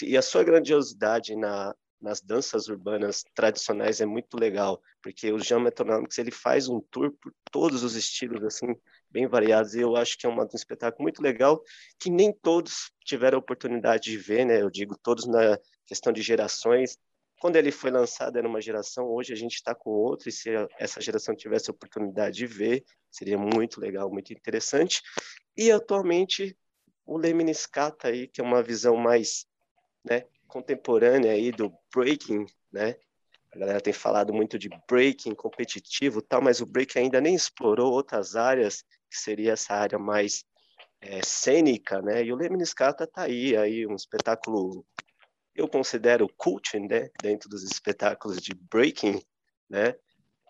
e 0.02 0.16
a 0.16 0.23
sua 0.23 0.44
grandiosidade 0.44 1.34
na, 1.34 1.75
nas 2.04 2.20
danças 2.20 2.68
urbanas 2.68 3.25
tradicionais 3.34 4.00
é 4.00 4.06
muito 4.06 4.38
legal, 4.38 4.80
porque 5.02 5.32
o 5.32 5.61
Metonomics 5.61 6.18
ele 6.18 6.30
faz 6.30 6.68
um 6.68 6.80
tour 6.90 7.11
por 7.12 7.32
todos 7.50 7.82
os 7.82 7.96
estilos 7.96 8.44
assim 8.44 8.76
bem 9.14 9.28
variados, 9.28 9.76
e 9.76 9.80
eu 9.80 9.94
acho 9.94 10.18
que 10.18 10.26
é 10.26 10.28
um 10.28 10.44
espetáculo 10.52 11.04
muito 11.04 11.23
legal, 11.23 11.62
que 12.00 12.11
nem 12.11 12.33
todos 12.33 12.90
tiveram 13.04 13.38
a 13.38 13.40
oportunidade 13.40 14.11
de 14.11 14.18
ver, 14.18 14.44
né? 14.44 14.61
Eu 14.61 14.68
digo 14.68 14.99
todos 15.00 15.25
na 15.25 15.56
questão 15.87 16.12
de 16.12 16.21
gerações. 16.21 16.99
Quando 17.40 17.54
ele 17.54 17.71
foi 17.71 17.92
lançado 17.92 18.37
era 18.37 18.49
uma 18.49 18.61
geração, 18.61 19.06
hoje 19.06 19.33
a 19.33 19.37
gente 19.37 19.54
está 19.54 19.73
com 19.73 19.90
outra, 19.90 20.28
e 20.28 20.33
se 20.33 20.50
essa 20.80 21.00
geração 21.00 21.37
tivesse 21.37 21.71
a 21.71 21.73
oportunidade 21.73 22.37
de 22.37 22.47
ver, 22.47 22.85
seria 23.09 23.38
muito 23.38 23.80
legal, 23.80 24.11
muito 24.11 24.33
interessante. 24.33 25.00
E 25.56 25.71
atualmente 25.71 26.56
o 27.06 27.16
Leminiscata 27.16 28.09
aí, 28.09 28.26
que 28.26 28.40
é 28.40 28.44
uma 28.44 28.64
visão 28.64 28.97
mais, 28.97 29.47
né, 30.04 30.25
contemporânea 30.49 31.30
aí 31.30 31.52
do 31.52 31.73
breaking, 31.94 32.47
né? 32.73 32.97
A 33.52 33.59
galera 33.59 33.80
tem 33.80 33.92
falado 33.92 34.35
muito 34.35 34.59
de 34.59 34.68
breaking 34.88 35.37
competitivo, 35.37 36.21
tal, 36.21 36.42
mas 36.42 36.61
o 36.61 36.66
break 36.66 36.99
ainda 36.99 37.21
nem 37.21 37.37
explorou 37.37 37.92
outras 37.92 38.35
áreas 38.35 38.85
que 39.14 39.21
seria 39.21 39.52
essa 39.52 39.75
área 39.75 39.99
mais 39.99 40.44
é, 41.00 41.23
cênica, 41.23 42.02
né? 42.02 42.25
E 42.25 42.33
o 42.33 42.37
Lemniscata 42.37 43.06
tá 43.06 43.23
aí, 43.23 43.56
aí 43.56 43.87
um 43.87 43.94
espetáculo, 43.94 44.85
eu 45.54 45.68
considero 45.68 46.28
cult, 46.37 46.76
né? 46.80 47.11
Dentro 47.23 47.49
dos 47.49 47.62
espetáculos 47.62 48.38
de 48.38 48.52
breaking, 48.54 49.23
né? 49.71 49.94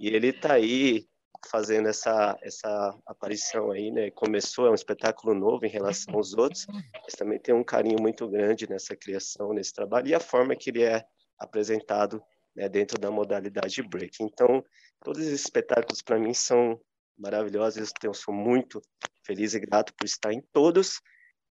E 0.00 0.09
ele 0.09 0.33
tá 0.33 0.54
aí 0.54 1.06
fazendo 1.47 1.88
essa 1.88 2.38
essa 2.42 2.99
aparição 3.06 3.71
aí, 3.71 3.90
né? 3.90 4.11
Começou 4.11 4.66
é 4.66 4.71
um 4.71 4.75
espetáculo 4.75 5.35
novo 5.35 5.66
em 5.66 5.71
relação 5.71 6.14
aos 6.14 6.33
outros, 6.33 6.66
mas 7.02 7.14
também 7.18 7.38
tem 7.38 7.54
um 7.54 7.64
carinho 7.64 8.00
muito 8.00 8.26
grande 8.26 8.68
nessa 8.68 8.97
criação, 8.97 9.52
nesse 9.52 9.75
trabalho 9.75 10.09
e 10.09 10.14
a 10.14 10.21
forma 10.21 10.56
que 10.56 10.71
ele 10.71 10.85
é 10.85 11.04
apresentado 11.38 12.23
né, 12.56 12.66
dentro 12.68 12.99
da 12.99 13.11
modalidade 13.11 13.83
break. 13.83 14.23
Então, 14.23 14.64
todos 15.00 15.21
esses 15.21 15.42
espetáculos 15.42 16.00
para 16.00 16.18
mim 16.18 16.33
são 16.33 16.80
maravilhosos. 17.18 17.92
Eu 18.02 18.14
sou 18.14 18.35
muito 18.35 18.80
feliz 19.25 19.54
e 19.54 19.61
grato 19.61 19.92
por 19.94 20.04
estar 20.04 20.33
em 20.33 20.42
todos. 20.52 21.00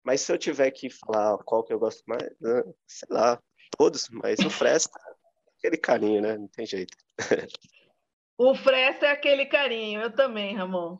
Mas 0.03 0.21
se 0.21 0.31
eu 0.31 0.37
tiver 0.37 0.69
que 0.71 0.89
falar 0.89 1.37
qual 1.39 1.63
que 1.63 1.73
eu 1.73 1.79
gosto 1.79 2.03
mais, 2.05 2.23
né, 2.41 2.63
sei 2.85 3.07
lá, 3.09 3.41
todos, 3.77 4.09
mas 4.09 4.39
o 4.39 4.49
Fresta, 4.49 4.99
aquele 5.57 5.77
carinho, 5.77 6.21
né? 6.21 6.37
Não 6.37 6.47
tem 6.47 6.65
jeito. 6.65 6.95
O 8.35 8.55
Fresta 8.55 9.05
é 9.05 9.11
aquele 9.11 9.45
carinho, 9.45 10.01
eu 10.01 10.11
também, 10.11 10.55
Ramon. 10.55 10.97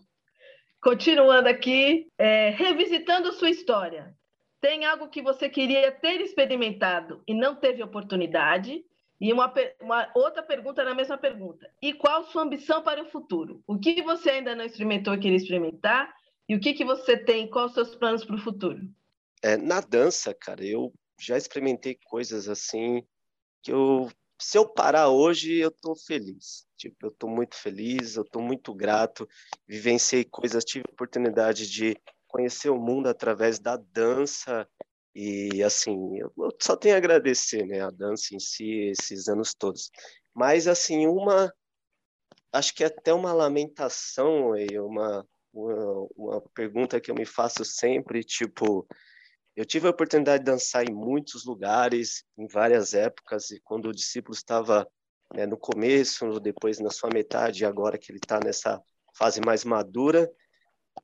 Continuando 0.79 1.50
aqui, 1.50 2.08
é, 2.15 2.50
revisitando 2.50 3.34
sua 3.34 3.50
história. 3.50 4.15
Tem 4.62 4.86
algo 4.86 5.10
que 5.10 5.22
você 5.22 5.50
queria 5.50 5.91
ter 5.91 6.22
experimentado 6.22 7.24
e 7.27 7.34
não 7.34 7.55
teve 7.55 7.82
oportunidade? 7.82 8.86
E 9.24 9.32
uma, 9.32 9.53
uma, 9.80 10.12
outra 10.13 10.44
pergunta 10.44 10.84
na 10.84 10.94
mesma 10.94 11.18
pergunta. 11.18 11.72
E 11.82 11.94
qual 11.94 12.25
sua 12.25 12.42
ambição 12.42 12.84
para 12.84 13.01
o 13.01 13.10
futuro? 13.10 13.63
O 13.65 13.80
que 13.80 14.01
você 14.01 14.32
ainda 14.32 14.53
não 14.53 14.65
experimentou 14.65 15.13
e 15.13 15.18
queria 15.18 15.38
experimentar? 15.38 16.13
E 16.50 16.53
o 16.53 16.60
que, 16.60 16.74
que 16.74 16.84
você 16.84 17.15
tem? 17.15 17.50
Quais 17.50 17.70
os 17.70 17.74
seus 17.74 17.96
planos 17.96 18.25
para 18.25 18.36
o 18.36 18.42
futuro? 18.42 18.82
É, 19.42 19.56
na 19.56 19.80
dança, 19.80 20.34
cara, 20.34 20.65
eu 20.65 20.94
já 21.18 21.38
experimentei 21.38 21.98
coisas 22.03 22.50
assim 22.50 23.01
que 23.62 23.72
eu, 23.72 24.12
se 24.42 24.58
eu 24.58 24.68
parar 24.68 25.08
hoje, 25.08 25.56
eu 25.56 25.72
tô 25.72 25.96
feliz. 25.96 26.68
Tipo, 26.75 27.06
eu 27.06 27.12
tô 27.12 27.25
muito 27.25 27.56
feliz, 27.56 28.18
eu 28.18 28.25
tô 28.25 28.42
muito 28.42 28.74
grato. 28.74 29.25
Vivenciei 29.65 30.25
coisas, 30.25 30.65
tive 30.65 30.84
oportunidade 30.92 31.72
de 31.72 31.96
conhecer 32.27 32.72
o 32.72 32.77
mundo 32.77 33.08
através 33.08 33.58
da 33.58 33.77
dança 33.77 34.68
e 35.15 35.63
assim, 35.63 36.20
eu 36.20 36.32
só 36.62 36.75
tenho 36.75 36.96
a 36.96 36.98
agradecer, 36.98 37.65
né, 37.65 37.82
a 37.82 37.91
dança 37.91 38.36
em 38.36 38.39
si, 38.39 38.89
esses 38.89 39.27
anos 39.27 39.53
todos. 39.53 39.91
Mas 40.34 40.67
assim, 40.67 41.05
uma 41.08 41.53
acho 42.51 42.74
que 42.75 42.84
até 42.84 43.13
uma 43.13 43.34
lamentação 43.34 44.55
e 44.55 44.79
uma, 44.79 45.25
uma, 45.51 46.08
uma 46.15 46.41
pergunta 46.53 47.01
que 47.01 47.10
eu 47.10 47.15
me 47.15 47.25
faço 47.25 47.65
sempre, 47.65 48.24
tipo, 48.24 48.88
eu 49.55 49.65
tive 49.65 49.88
a 49.88 49.91
oportunidade 49.91 50.43
de 50.43 50.51
dançar 50.51 50.88
em 50.88 50.93
muitos 50.93 51.46
lugares, 51.46 52.24
em 52.38 52.48
várias 52.48 52.93
épocas, 52.93 53.51
e 53.51 53.60
quando 53.62 53.88
o 53.88 53.93
discípulo 53.93 54.36
estava 54.36 54.88
né, 55.34 55.46
no 55.46 55.58
começo, 55.58 56.39
depois 56.39 56.79
na 56.79 56.91
sua 56.91 57.10
metade, 57.12 57.65
agora 57.65 57.98
que 57.98 58.12
ele 58.12 58.20
está 58.20 58.39
nessa 58.39 58.82
fase 59.15 59.41
mais 59.41 59.63
madura, 59.63 60.32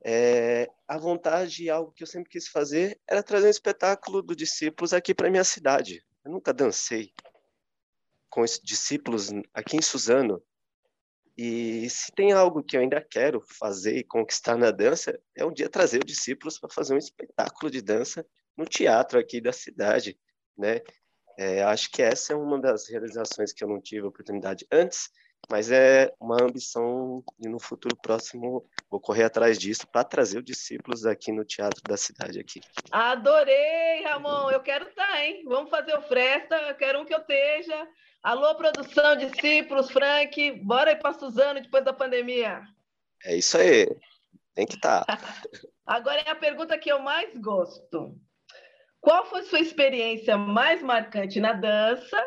é, 0.02 0.68
a 0.86 0.96
vontade 0.96 1.64
e 1.64 1.70
algo 1.70 1.92
que 1.92 2.02
eu 2.02 2.06
sempre 2.06 2.30
quis 2.30 2.48
fazer 2.48 2.98
era 3.06 3.22
trazer 3.22 3.48
um 3.48 3.50
espetáculo 3.50 4.22
do 4.22 4.34
Discípulos 4.34 4.92
aqui 4.92 5.14
para 5.14 5.30
minha 5.30 5.44
cidade. 5.44 6.04
Eu 6.24 6.30
nunca 6.30 6.52
dancei 6.52 7.12
com 8.28 8.44
esses 8.44 8.60
discípulos 8.60 9.30
aqui 9.52 9.76
em 9.76 9.82
Suzano. 9.82 10.42
E 11.36 11.88
se 11.88 12.12
tem 12.12 12.32
algo 12.32 12.62
que 12.62 12.76
eu 12.76 12.80
ainda 12.80 13.00
quero 13.00 13.40
fazer 13.58 13.96
e 13.96 14.04
conquistar 14.04 14.56
na 14.56 14.70
dança, 14.70 15.18
é 15.34 15.44
um 15.44 15.52
dia 15.52 15.68
trazer 15.68 15.98
os 15.98 16.12
discípulos 16.12 16.58
para 16.58 16.70
fazer 16.70 16.94
um 16.94 16.98
espetáculo 16.98 17.70
de 17.70 17.80
dança 17.80 18.26
no 18.56 18.64
teatro 18.64 19.18
aqui 19.18 19.40
da 19.40 19.52
cidade, 19.52 20.18
né? 20.56 20.80
É, 21.38 21.62
acho 21.62 21.90
que 21.90 22.02
essa 22.02 22.34
é 22.34 22.36
uma 22.36 22.60
das 22.60 22.88
realizações 22.88 23.52
que 23.52 23.64
eu 23.64 23.68
não 23.68 23.80
tive 23.80 24.06
oportunidade 24.06 24.66
antes, 24.70 25.08
mas 25.48 25.70
é 25.70 26.12
uma 26.20 26.42
ambição 26.42 27.22
e 27.38 27.48
no 27.48 27.58
futuro 27.58 27.96
próximo 27.96 28.64
vou 28.90 29.00
correr 29.00 29.24
atrás 29.24 29.58
disso 29.58 29.86
para 29.86 30.04
trazer 30.04 30.38
os 30.38 30.44
discípulos 30.44 31.06
aqui 31.06 31.32
no 31.32 31.44
teatro 31.44 31.82
da 31.82 31.96
cidade 31.96 32.38
aqui. 32.38 32.60
Adorei, 32.90 34.02
Ramon, 34.04 34.50
eu 34.50 34.60
quero 34.60 34.88
estar, 34.88 35.06
tá, 35.06 35.24
hein? 35.24 35.42
Vamos 35.46 35.70
fazer 35.70 35.96
o 35.96 36.02
Fresta, 36.02 36.56
eu 36.56 36.74
quero 36.74 37.00
um 37.00 37.04
que 37.04 37.14
eu 37.14 37.20
esteja. 37.20 37.88
Alô, 38.22 38.54
produção, 38.54 39.16
discípulos, 39.16 39.90
Frank, 39.90 40.52
bora 40.62 40.92
ir 40.92 40.96
para 40.96 41.14
Suzano 41.14 41.60
depois 41.60 41.84
da 41.84 41.92
pandemia. 41.92 42.62
É 43.24 43.36
isso 43.36 43.56
aí, 43.56 43.86
tem 44.54 44.66
que 44.66 44.74
estar. 44.74 45.04
Tá. 45.04 45.18
Agora 45.86 46.20
é 46.20 46.30
a 46.30 46.36
pergunta 46.36 46.78
que 46.78 46.90
eu 46.90 47.00
mais 47.00 47.36
gosto. 47.36 48.14
Qual 49.00 49.24
foi 49.26 49.42
sua 49.44 49.60
experiência 49.60 50.36
mais 50.36 50.82
marcante 50.82 51.40
na 51.40 51.54
dança 51.54 52.22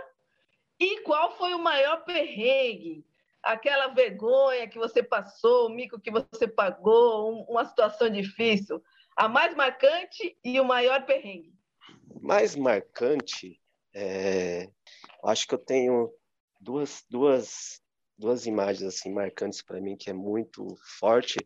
e 0.84 1.02
qual 1.02 1.36
foi 1.38 1.54
o 1.54 1.60
maior 1.60 2.04
perrengue? 2.04 3.06
Aquela 3.42 3.88
vergonha 3.88 4.68
que 4.68 4.78
você 4.78 5.02
passou, 5.02 5.68
o 5.68 5.70
mico 5.70 6.00
que 6.00 6.12
você 6.12 6.48
pagou, 6.48 7.44
uma 7.50 7.66
situação 7.66 8.10
difícil. 8.10 8.82
A 9.16 9.28
mais 9.28 9.56
marcante 9.56 10.38
e 10.44 10.60
o 10.60 10.66
maior 10.66 11.06
perrengue. 11.06 11.54
Mais 12.22 12.56
marcante, 12.56 13.60
é... 13.94 14.70
acho 15.26 15.48
que 15.48 15.54
eu 15.54 15.58
tenho 15.58 16.12
duas, 16.60 17.04
duas, 17.10 17.82
duas 18.18 18.46
imagens 18.46 18.84
assim 18.84 19.12
marcantes 19.12 19.62
para 19.62 19.82
mim 19.82 19.98
que 19.98 20.10
é 20.10 20.14
muito 20.14 20.76
forte. 21.00 21.38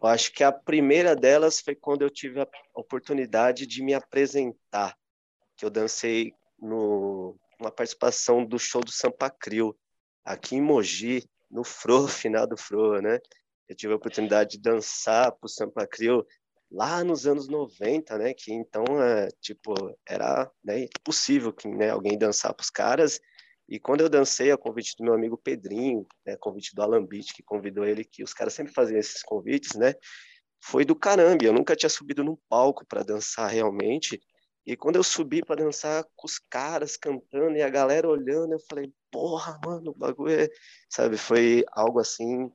Eu 0.00 0.08
acho 0.08 0.32
que 0.32 0.44
a 0.44 0.52
primeira 0.52 1.16
delas 1.16 1.60
foi 1.60 1.74
quando 1.74 2.02
eu 2.02 2.10
tive 2.10 2.40
a 2.40 2.48
oportunidade 2.74 3.66
de 3.66 3.82
me 3.82 3.94
apresentar, 3.94 4.96
que 5.56 5.64
eu 5.64 5.70
dancei 5.70 6.32
no 6.60 7.36
uma 7.60 7.70
participação 7.70 8.44
do 8.44 8.58
show 8.58 8.82
do 8.82 8.90
Sampa 8.90 9.30
Crio, 9.30 9.76
aqui 10.24 10.56
em 10.56 10.62
Mogi, 10.62 11.28
no 11.50 11.64
Fro, 11.64 12.06
final 12.08 12.46
do 12.46 12.56
Fro, 12.56 13.00
né? 13.00 13.18
Eu 13.68 13.76
tive 13.76 13.92
a 13.92 13.96
oportunidade 13.96 14.52
de 14.52 14.60
dançar 14.60 15.32
pro 15.32 15.48
Sampa 15.48 15.86
Crio 15.86 16.26
lá 16.70 17.02
nos 17.02 17.26
anos 17.26 17.48
90, 17.48 18.16
né? 18.18 18.34
Que 18.34 18.52
então, 18.52 18.84
é, 19.02 19.28
tipo, 19.40 19.74
era 20.08 20.50
né, 20.64 20.84
impossível 20.84 21.52
que 21.52 21.68
né, 21.68 21.90
alguém 21.90 22.16
dançar 22.18 22.54
pros 22.54 22.70
caras. 22.70 23.20
E 23.68 23.78
quando 23.78 24.00
eu 24.00 24.08
dancei, 24.08 24.50
a 24.50 24.56
convite 24.56 24.94
do 24.96 25.04
meu 25.04 25.12
amigo 25.12 25.36
Pedrinho, 25.36 26.06
né, 26.24 26.36
convite 26.40 26.74
do 26.74 26.82
Alambite, 26.82 27.34
que 27.34 27.42
convidou 27.42 27.84
ele, 27.84 28.04
que 28.04 28.22
os 28.22 28.32
caras 28.32 28.54
sempre 28.54 28.72
faziam 28.72 28.98
esses 28.98 29.22
convites, 29.22 29.74
né? 29.76 29.94
Foi 30.62 30.84
do 30.84 30.96
caramba. 30.96 31.44
Eu 31.44 31.52
nunca 31.52 31.76
tinha 31.76 31.90
subido 31.90 32.24
num 32.24 32.36
palco 32.48 32.86
para 32.86 33.02
dançar 33.02 33.50
realmente. 33.50 34.20
E 34.68 34.76
quando 34.76 34.96
eu 34.96 35.02
subi 35.02 35.42
para 35.42 35.64
dançar 35.64 36.04
com 36.14 36.26
os 36.26 36.38
caras 36.38 36.94
cantando 36.94 37.56
e 37.56 37.62
a 37.62 37.70
galera 37.70 38.06
olhando, 38.06 38.52
eu 38.52 38.60
falei, 38.68 38.92
porra, 39.10 39.58
mano, 39.64 39.92
o 39.92 39.94
bagulho 39.94 40.42
é. 40.42 40.48
Sabe, 40.90 41.16
foi 41.16 41.64
algo 41.72 41.98
assim 41.98 42.52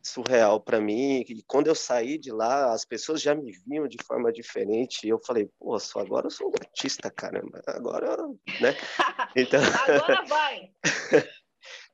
surreal 0.00 0.60
para 0.60 0.80
mim. 0.80 1.24
E 1.28 1.42
quando 1.42 1.66
eu 1.66 1.74
saí 1.74 2.18
de 2.18 2.30
lá, 2.30 2.72
as 2.72 2.84
pessoas 2.84 3.20
já 3.20 3.34
me 3.34 3.50
viam 3.66 3.88
de 3.88 3.96
forma 4.04 4.32
diferente. 4.32 5.04
E 5.04 5.08
eu 5.08 5.18
falei, 5.18 5.50
pô, 5.58 5.76
só 5.80 5.98
agora 5.98 6.28
eu 6.28 6.30
sou 6.30 6.50
um 6.50 6.52
artista, 6.56 7.10
caramba. 7.10 7.60
Agora, 7.66 8.16
né? 8.60 8.76
Então... 9.34 9.60
agora 9.88 10.24
vai! 10.26 10.70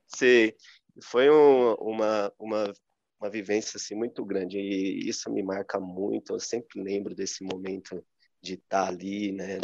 Sim, 0.05 0.53
foi 1.01 1.31
um, 1.31 1.73
uma, 1.79 2.31
uma, 2.37 2.73
uma 3.19 3.29
vivência 3.31 3.77
assim, 3.77 3.95
muito 3.95 4.23
grande. 4.23 4.59
E 4.59 5.09
isso 5.09 5.31
me 5.31 5.41
marca 5.41 5.79
muito. 5.79 6.33
Eu 6.33 6.39
sempre 6.39 6.79
lembro 6.79 7.15
desse 7.15 7.43
momento 7.43 8.05
de 8.41 8.55
estar 8.55 8.85
tá 8.85 8.87
ali, 8.87 9.31
né, 9.31 9.59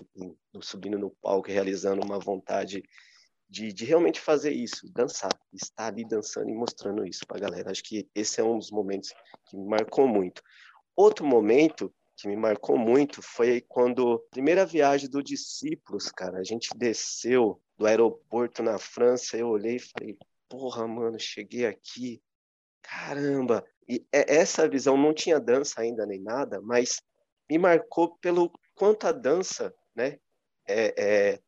subindo 0.62 0.98
no 0.98 1.10
palco, 1.10 1.50
realizando 1.50 2.06
uma 2.06 2.20
vontade 2.20 2.84
de, 3.50 3.72
de 3.72 3.86
realmente 3.86 4.20
fazer 4.20 4.52
isso, 4.52 4.92
dançar, 4.92 5.32
estar 5.54 5.88
ali 5.88 6.06
dançando 6.06 6.50
e 6.50 6.54
mostrando 6.54 7.06
isso 7.06 7.26
para 7.28 7.38
a 7.38 7.42
galera. 7.42 7.72
Acho 7.72 7.84
que 7.84 8.10
esse 8.14 8.42
é 8.42 8.44
um 8.44 8.58
dos 8.58 8.72
momentos 8.72 9.14
que 9.48 9.58
me 9.58 9.66
marcou 9.66 10.08
muito. 10.08 10.42
Outro 10.96 11.26
momento 11.26 11.94
que 12.18 12.28
me 12.28 12.36
marcou 12.36 12.78
muito 12.78 13.22
foi 13.22 13.62
quando 13.62 14.20
primeira 14.32 14.66
viagem 14.66 15.10
do 15.10 15.22
discípulos, 15.22 16.10
cara, 16.12 16.40
a 16.40 16.44
gente 16.44 16.70
desceu 16.76 17.62
do 17.78 17.86
aeroporto 17.86 18.64
na 18.64 18.78
França, 18.78 19.38
eu 19.38 19.50
olhei 19.50 19.76
e 19.76 19.80
falei, 19.80 20.18
porra, 20.48 20.88
mano, 20.88 21.20
cheguei 21.20 21.66
aqui, 21.66 22.22
caramba. 22.82 23.66
E 23.88 24.06
essa 24.12 24.68
visão 24.68 24.98
não 24.98 25.14
tinha 25.14 25.40
dança 25.40 25.82
ainda 25.82 26.06
nem 26.06 26.22
nada, 26.22 26.62
mas 26.62 27.02
me 27.50 27.58
marcou 27.58 28.18
pelo 28.18 28.52
quanto 28.76 29.08
a 29.08 29.12
dança, 29.12 29.74
né, 29.96 30.20
é, 30.68 30.94
é, 30.98 31.40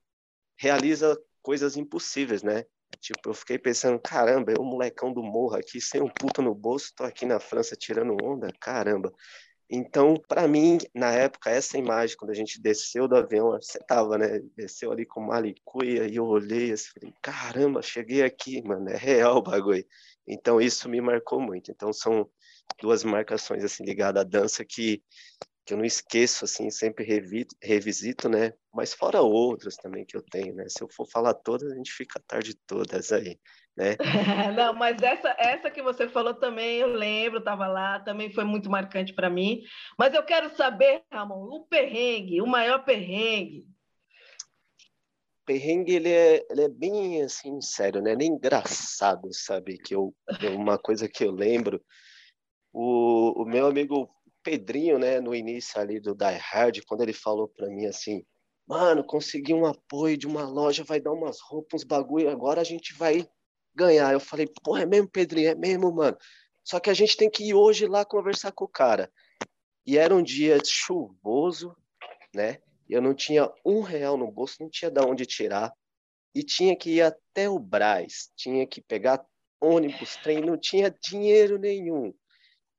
realiza 0.57 1.19
coisas 1.41 1.77
impossíveis, 1.77 2.43
né? 2.43 2.65
Tipo, 2.99 3.29
eu 3.29 3.33
fiquei 3.33 3.59
pensando, 3.59 3.99
caramba, 3.99 4.51
eu, 4.51 4.63
molecão 4.63 5.13
do 5.13 5.21
morro 5.21 5.55
aqui, 5.55 5.79
sem 5.79 6.01
um 6.01 6.09
puto 6.09 6.41
no 6.41 6.55
bolso, 6.55 6.93
tô 6.95 7.03
aqui 7.03 7.25
na 7.25 7.39
França 7.39 7.75
tirando 7.75 8.17
onda, 8.23 8.47
caramba. 8.59 9.13
Então, 9.69 10.15
para 10.27 10.47
mim, 10.47 10.77
na 10.95 11.11
época, 11.11 11.49
essa 11.49 11.77
imagem, 11.77 12.15
quando 12.15 12.31
a 12.31 12.33
gente 12.33 12.61
desceu 12.61 13.07
do 13.07 13.17
avião, 13.17 13.51
você 13.51 13.79
tava, 13.79 14.17
né? 14.17 14.39
Desceu 14.55 14.91
ali 14.91 15.05
com 15.05 15.19
malicuia 15.21 16.07
e 16.07 16.15
eu 16.15 16.25
olhei 16.25 16.71
assim, 16.71 16.89
falei, 16.93 17.13
caramba, 17.21 17.81
cheguei 17.81 18.23
aqui, 18.23 18.61
mano, 18.61 18.89
é 18.89 18.95
real 18.95 19.37
o 19.37 19.41
bagulho. 19.41 19.85
Então, 20.25 20.61
isso 20.61 20.87
me 20.87 21.01
marcou 21.01 21.41
muito. 21.41 21.69
Então, 21.69 21.91
são 21.91 22.29
duas 22.81 23.03
marcações 23.03 23.63
assim 23.63 23.83
ligadas 23.83 24.21
à 24.21 24.23
dança 24.23 24.63
que 24.63 25.03
que 25.67 25.73
eu 25.73 25.77
não 25.77 25.83
esqueço, 25.83 26.45
assim, 26.45 26.69
sempre 26.69 27.03
revisito, 27.03 27.53
revisito, 27.61 28.29
né? 28.29 28.53
Mas 28.73 28.93
fora 28.93 29.21
outras 29.21 29.75
também 29.75 30.05
que 30.05 30.15
eu 30.15 30.21
tenho, 30.21 30.55
né? 30.55 30.63
Se 30.69 30.81
eu 30.81 30.87
for 30.87 31.05
falar 31.05 31.33
todas, 31.33 31.69
a 31.69 31.75
gente 31.75 31.91
fica 31.91 32.17
a 32.17 32.21
tarde 32.25 32.55
todas 32.65 33.11
aí, 33.11 33.37
né? 33.75 33.97
não, 34.55 34.73
mas 34.73 35.01
essa, 35.01 35.35
essa 35.37 35.69
que 35.69 35.83
você 35.83 36.07
falou 36.07 36.33
também, 36.33 36.77
eu 36.77 36.87
lembro, 36.87 37.39
estava 37.39 37.67
lá, 37.67 37.99
também 37.99 38.31
foi 38.31 38.45
muito 38.45 38.69
marcante 38.69 39.13
para 39.13 39.29
mim. 39.29 39.61
Mas 39.99 40.13
eu 40.13 40.23
quero 40.23 40.55
saber, 40.55 41.03
Ramon, 41.11 41.43
o 41.43 41.65
perrengue, 41.65 42.41
o 42.41 42.47
maior 42.47 42.85
perrengue. 42.85 43.67
Perrengue, 45.45 45.95
ele 45.95 46.09
é, 46.09 46.45
ele 46.49 46.61
é 46.61 46.69
bem, 46.69 47.21
assim, 47.23 47.59
sério, 47.59 48.01
né? 48.01 48.15
Nem 48.15 48.29
engraçado, 48.29 49.27
sabe? 49.33 49.77
Que 49.77 49.93
eu, 49.93 50.15
uma 50.55 50.77
coisa 50.77 51.09
que 51.09 51.25
eu 51.25 51.31
lembro, 51.31 51.83
o, 52.71 53.43
o 53.43 53.45
meu 53.45 53.67
amigo 53.67 54.09
Pedrinho, 54.47 54.97
né, 54.97 55.19
no 55.19 55.35
início 55.35 55.77
ali 55.77 55.99
do 55.99 56.15
Die 56.15 56.37
Hard, 56.39 56.79
quando 56.87 57.01
ele 57.01 57.11
falou 57.11 57.49
para 57.49 57.67
mim 57.67 57.85
assim, 57.85 58.23
mano, 58.65 59.03
consegui 59.03 59.53
um 59.53 59.65
apoio 59.65 60.17
de 60.17 60.25
uma 60.25 60.47
loja, 60.47 60.85
vai 60.85 61.01
dar 61.01 61.11
umas 61.11 61.41
roupas, 61.41 61.81
uns 61.81 61.83
bagulho, 61.83 62.29
agora 62.29 62.61
a 62.61 62.63
gente 62.63 62.93
vai 62.93 63.27
ganhar. 63.75 64.13
Eu 64.13 64.21
falei, 64.21 64.47
porra, 64.63 64.83
é 64.83 64.85
mesmo, 64.85 65.09
Pedrinho? 65.09 65.49
É 65.49 65.55
mesmo, 65.55 65.93
mano. 65.93 66.17
Só 66.63 66.79
que 66.79 66.89
a 66.89 66.93
gente 66.93 67.17
tem 67.17 67.29
que 67.29 67.43
ir 67.43 67.55
hoje 67.55 67.87
lá 67.87 68.05
conversar 68.05 68.53
com 68.53 68.63
o 68.63 68.69
cara. 68.69 69.11
E 69.85 69.97
era 69.97 70.15
um 70.15 70.23
dia 70.23 70.57
chuvoso, 70.65 71.75
né? 72.33 72.59
Eu 72.89 73.01
não 73.01 73.13
tinha 73.13 73.51
um 73.65 73.81
real 73.81 74.15
no 74.15 74.31
bolso, 74.31 74.55
não 74.61 74.69
tinha 74.69 74.89
de 74.89 75.01
onde 75.01 75.25
tirar. 75.25 75.73
E 76.33 76.41
tinha 76.41 76.73
que 76.73 76.91
ir 76.91 77.01
até 77.01 77.49
o 77.49 77.59
Braz, 77.59 78.31
tinha 78.33 78.65
que 78.65 78.79
pegar 78.79 79.25
ônibus, 79.59 80.15
trem, 80.23 80.39
não 80.39 80.57
tinha 80.57 80.89
dinheiro 80.89 81.59
nenhum. 81.59 82.13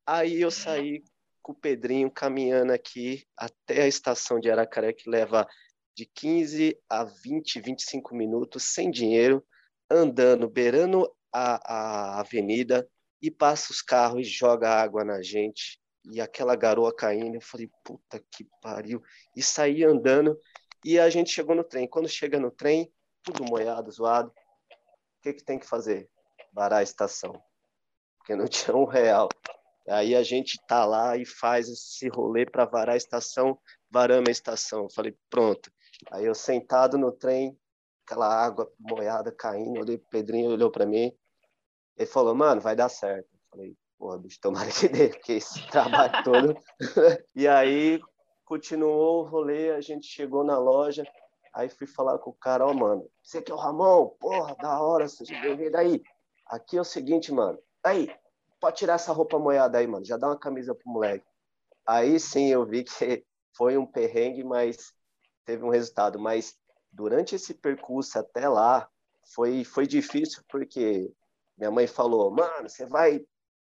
Aí 0.07 0.41
eu 0.41 0.51
saí 0.51 1.03
com 1.49 1.53
o 1.53 1.55
Pedrinho 1.55 2.11
caminhando 2.11 2.75
aqui 2.75 3.27
até 3.35 3.85
a 3.85 3.89
estação 3.89 4.39
de 4.39 4.51
Aracaré, 4.51 4.93
que 4.93 5.09
leva 5.09 5.49
de 5.97 6.05
15 6.05 6.79
a 6.91 7.05
20, 7.05 7.61
25 7.63 8.15
minutos, 8.15 8.65
sem 8.65 8.91
dinheiro, 8.91 9.43
andando, 9.91 10.47
beirando 10.47 11.11
a, 11.33 12.17
a 12.17 12.21
avenida, 12.21 12.87
e 13.23 13.31
passa 13.31 13.73
os 13.73 13.81
carros 13.81 14.21
e 14.21 14.31
joga 14.31 14.69
água 14.69 15.03
na 15.03 15.23
gente. 15.23 15.81
E 16.13 16.21
aquela 16.21 16.55
garoa 16.55 16.95
caindo, 16.95 17.37
eu 17.37 17.41
falei, 17.41 17.71
puta 17.83 18.23
que 18.31 18.47
pariu. 18.61 19.03
E 19.35 19.43
saí 19.43 19.83
andando, 19.83 20.39
e 20.85 21.01
a 21.01 21.09
gente 21.09 21.31
chegou 21.31 21.55
no 21.55 21.65
trem. 21.65 21.89
Quando 21.89 22.11
chega 22.11 22.39
no 22.39 22.51
trem, 22.51 22.93
tudo 23.23 23.43
molhado, 23.43 23.91
zoado, 23.91 24.29
o 24.29 25.23
que, 25.23 25.33
que 25.33 25.45
tem 25.45 25.59
que 25.59 25.67
fazer? 25.67 26.11
Varar 26.53 26.81
a 26.81 26.83
estação. 26.83 27.43
Porque 28.19 28.37
não 28.37 28.45
tinha 28.47 28.77
um 28.77 28.85
real. 28.85 29.31
Aí 29.89 30.15
a 30.15 30.23
gente 30.23 30.59
tá 30.67 30.85
lá 30.85 31.17
e 31.17 31.25
faz 31.25 31.69
esse 31.69 32.09
rolê 32.09 32.45
para 32.45 32.65
varar 32.65 32.95
a 32.95 32.97
estação, 32.97 33.59
varamos 33.91 34.29
a 34.29 34.33
estação. 34.33 34.85
Eu 34.85 34.91
falei, 34.91 35.17
pronto. 35.31 35.71
Aí 36.11 36.25
eu 36.25 36.35
sentado 36.35 36.99
no 36.99 37.11
trem, 37.11 37.59
aquela 38.07 38.29
água 38.29 38.71
molhada 38.79 39.33
caindo, 39.33 39.81
olhei 39.81 39.99
pro 39.99 40.09
Pedrinho, 40.11 40.51
olhou 40.51 40.71
para 40.71 40.87
mim. 40.87 41.13
Ele 41.97 42.07
falou, 42.07 42.35
mano, 42.35 42.61
vai 42.61 42.77
dar 42.77 42.89
certo. 42.89 43.29
Eu 43.33 43.41
falei, 43.51 43.77
porra, 43.99 44.19
bicho, 44.19 44.39
tomara 44.41 44.71
que 44.71 44.89
dê, 44.89 45.09
porque 45.09 45.35
esse 45.35 45.67
trabalho 45.69 46.23
todo. 46.23 46.57
e 47.35 47.49
aí 47.49 48.01
continuou 48.45 49.25
o 49.25 49.29
rolê, 49.29 49.73
a 49.73 49.81
gente 49.81 50.07
chegou 50.07 50.43
na 50.43 50.59
loja, 50.59 51.05
aí 51.53 51.69
fui 51.69 51.87
falar 51.87 52.19
com 52.19 52.31
o 52.31 52.35
cara, 52.35 52.65
ó, 52.65 52.71
oh, 52.71 52.75
mano, 52.75 53.11
você 53.23 53.43
que 53.43 53.53
é 53.53 53.55
o 53.55 53.59
Ramon? 53.59 54.09
Porra, 54.19 54.55
da 54.57 54.81
hora, 54.81 55.07
seja 55.07 55.39
bem-vindo 55.41 55.77
aí. 55.77 56.03
Aqui 56.47 56.79
é 56.79 56.81
o 56.81 56.85
seguinte, 56.85 57.31
mano. 57.31 57.59
Aí, 57.85 58.09
pode 58.61 58.77
tirar 58.77 58.95
essa 58.95 59.13
roupa 59.13 59.39
moiada 59.39 59.79
aí, 59.79 59.87
mano, 59.87 60.05
já 60.05 60.17
dá 60.17 60.29
uma 60.29 60.39
camisa 60.39 60.75
pro 60.75 60.91
moleque. 60.91 61.27
Aí 61.87 62.19
sim 62.21 62.49
eu 62.49 62.65
vi 62.67 62.85
que 62.85 62.91
foi 63.57 63.77
um 63.77 63.87
perrengue, 63.87 64.45
mas 64.45 64.93
teve 65.45 65.65
um 65.65 65.71
resultado. 65.71 66.19
Mas 66.19 66.57
durante 66.93 67.35
esse 67.35 67.55
percurso 67.55 68.19
até 68.19 68.49
lá, 68.49 68.89
foi, 69.35 69.65
foi 69.65 69.87
difícil 69.87 70.43
porque 70.49 71.13
minha 71.57 71.71
mãe 71.71 71.87
falou, 71.87 72.31
mano, 72.31 72.69
você 72.69 72.87
vai 72.87 73.25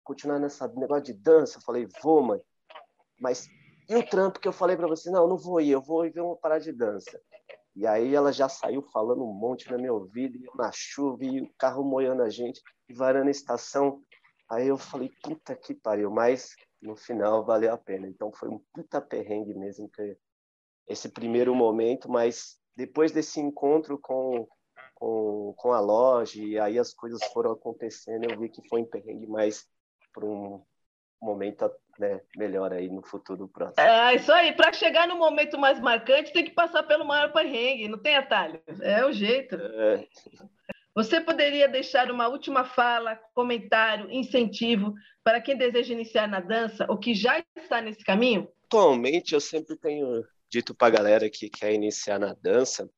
continuar 0.05 0.39
nessa 0.39 0.69
negócio 0.69 1.05
de 1.05 1.13
dança? 1.13 1.59
Eu 1.59 1.63
falei, 1.63 1.87
vou, 2.03 2.23
mãe. 2.23 2.41
Mas 3.21 3.49
e 3.89 3.97
o 3.97 4.07
trampo 4.07 4.39
que 4.39 4.47
eu 4.47 4.53
falei 4.53 4.77
para 4.77 4.87
você? 4.87 5.11
Não, 5.11 5.27
não 5.27 5.39
vou 5.39 5.61
ir, 5.63 5.71
eu 5.71 5.81
vou 5.81 6.03
ver 6.03 6.21
uma 6.21 6.37
parada 6.37 6.63
de 6.63 6.73
dança. 6.73 7.19
E 7.75 7.87
aí 7.87 8.15
ela 8.15 8.31
já 8.33 8.47
saiu 8.47 8.83
falando 8.83 9.25
um 9.25 9.33
monte 9.33 9.71
na 9.71 9.79
minha 9.79 9.93
ouvido, 9.93 10.37
e 10.37 10.45
eu 10.45 10.53
na 10.57 10.71
chuva, 10.71 11.25
e 11.25 11.41
o 11.41 11.51
carro 11.57 11.83
moendo 11.83 12.23
a 12.23 12.29
gente, 12.29 12.61
e 12.87 12.93
varando 12.93 13.29
a 13.29 13.31
estação. 13.31 14.03
Aí 14.51 14.69
eu 14.69 14.79
falei, 14.79 15.11
puta 15.23 15.55
que 15.55 15.75
pariu, 15.75 16.11
mas 16.11 16.55
no 16.81 16.97
final 16.97 17.45
valeu 17.45 17.73
a 17.73 17.79
pena. 17.79 18.09
Então 18.09 18.33
foi 18.33 18.49
um 18.49 18.61
puta 18.73 19.01
perrengue 19.01 19.55
mesmo 19.55 19.89
que 19.91 20.17
esse 20.87 21.09
primeiro 21.11 21.55
momento, 21.55 22.11
mas 22.11 22.59
depois 22.75 23.13
desse 23.13 23.41
encontro 23.41 23.99
com, 23.99 24.49
com, 24.95 25.53
com 25.57 25.73
a 25.73 25.81
loja 25.81 26.43
e 26.43 26.59
aí 26.59 26.79
as 26.79 26.95
coisas 26.95 27.23
foram 27.33 27.53
acontecendo, 27.53 28.25
eu 28.25 28.39
vi 28.39 28.49
que 28.49 28.67
foi 28.69 28.81
um 28.81 28.87
perrengue 28.87 29.27
mais 29.27 29.67
para 30.13 30.25
um 30.25 30.65
momento 31.21 31.71
né, 31.99 32.21
melhor 32.37 32.73
aí 32.73 32.89
no 32.89 33.03
futuro 33.03 33.49
próximo. 33.49 33.85
É 33.85 34.15
isso 34.15 34.33
aí, 34.33 34.53
para 34.53 34.73
chegar 34.73 35.07
no 35.07 35.17
momento 35.17 35.59
mais 35.59 35.81
marcante 35.81 36.33
tem 36.33 36.45
que 36.45 36.53
passar 36.53 36.85
pelo 36.85 37.05
maior 37.05 37.33
perrengue, 37.33 37.89
não 37.89 37.99
tem 37.99 38.17
atalho, 38.17 38.63
é 38.81 39.05
o 39.05 39.13
jeito. 39.13 39.57
É. 39.57 40.09
Você 40.99 41.21
poderia 41.21 41.69
deixar 41.69 42.11
uma 42.11 42.27
última 42.27 42.65
fala, 42.65 43.15
comentário, 43.33 44.11
incentivo 44.11 44.95
para 45.23 45.41
quem 45.41 45.57
deseja 45.57 45.93
iniciar 45.93 46.27
na 46.27 46.41
dança 46.41 46.87
ou 46.89 46.99
que 46.99 47.15
já 47.15 47.41
está 47.57 47.81
nesse 47.81 48.03
caminho? 48.05 48.49
Atualmente, 48.65 49.33
eu 49.33 49.41
sempre 49.41 49.77
tenho 49.77 50.25
dito 50.51 50.75
para 50.75 50.89
a 50.89 50.97
galera 50.99 51.31
que 51.31 51.49
quer 51.49 51.73
iniciar 51.73 52.19
na 52.19 52.35
dança 52.43 52.91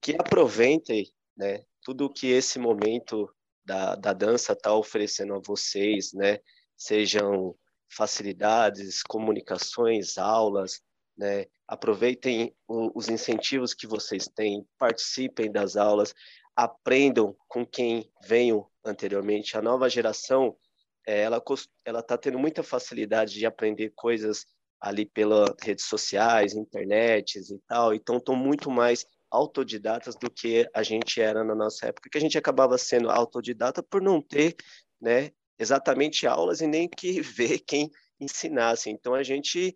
que 0.00 0.14
aproveitem 0.14 1.04
né, 1.36 1.64
tudo 1.82 2.08
que 2.08 2.28
esse 2.28 2.60
momento 2.60 3.28
da, 3.64 3.96
da 3.96 4.12
dança 4.12 4.52
está 4.52 4.72
oferecendo 4.72 5.34
a 5.34 5.40
vocês, 5.44 6.12
né? 6.12 6.38
Sejam 6.76 7.56
facilidades, 7.88 9.02
comunicações, 9.02 10.16
aulas, 10.16 10.80
né? 11.18 11.46
Aproveitem 11.66 12.54
o, 12.68 12.96
os 12.96 13.08
incentivos 13.08 13.74
que 13.74 13.86
vocês 13.88 14.28
têm, 14.28 14.64
participem 14.78 15.50
das 15.50 15.74
aulas, 15.76 16.14
aprendam 16.56 17.36
com 17.48 17.64
quem 17.66 18.10
veio 18.26 18.66
anteriormente. 18.84 19.56
A 19.56 19.62
nova 19.62 19.88
geração, 19.88 20.56
é, 21.06 21.22
ela 21.22 21.42
ela 21.84 22.00
está 22.00 22.16
tendo 22.16 22.38
muita 22.38 22.62
facilidade 22.62 23.34
de 23.34 23.46
aprender 23.46 23.92
coisas 23.94 24.46
ali 24.80 25.06
pelas 25.06 25.54
redes 25.62 25.84
sociais, 25.84 26.54
internet 26.54 27.38
e 27.38 27.58
tal, 27.68 27.94
então 27.94 28.16
estão 28.16 28.34
muito 28.34 28.68
mais 28.68 29.06
autodidatas 29.30 30.16
do 30.16 30.28
que 30.28 30.68
a 30.74 30.82
gente 30.82 31.20
era 31.20 31.44
na 31.44 31.54
nossa 31.54 31.86
época, 31.86 32.10
que 32.10 32.18
a 32.18 32.20
gente 32.20 32.36
acabava 32.36 32.76
sendo 32.76 33.08
autodidata 33.08 33.82
por 33.82 34.02
não 34.02 34.20
ter, 34.20 34.56
né, 35.00 35.30
exatamente 35.58 36.26
aulas 36.26 36.60
e 36.60 36.66
nem 36.66 36.88
que 36.88 37.20
ver 37.22 37.60
quem 37.60 37.90
ensinasse. 38.20 38.90
Então 38.90 39.14
a 39.14 39.22
gente 39.22 39.74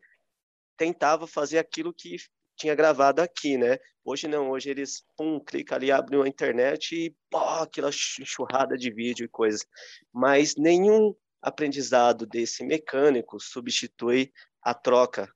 tentava 0.76 1.26
fazer 1.26 1.58
aquilo 1.58 1.94
que 1.94 2.16
tinha 2.56 2.74
gravado 2.74 3.20
aqui, 3.20 3.56
né? 3.56 3.78
Hoje 4.04 4.26
não, 4.26 4.50
hoje 4.50 4.70
eles, 4.70 5.04
pum, 5.16 5.38
clica 5.40 5.74
ali, 5.74 5.90
abrem 5.90 6.22
a 6.22 6.28
internet 6.28 6.94
e, 6.94 7.16
pô, 7.30 7.38
aquela 7.38 7.90
enxurrada 7.90 8.76
de 8.76 8.90
vídeo 8.90 9.24
e 9.24 9.28
coisas. 9.28 9.66
Mas 10.12 10.56
nenhum 10.56 11.14
aprendizado 11.42 12.26
desse 12.26 12.64
mecânico 12.64 13.38
substitui 13.38 14.32
a 14.62 14.74
troca 14.74 15.28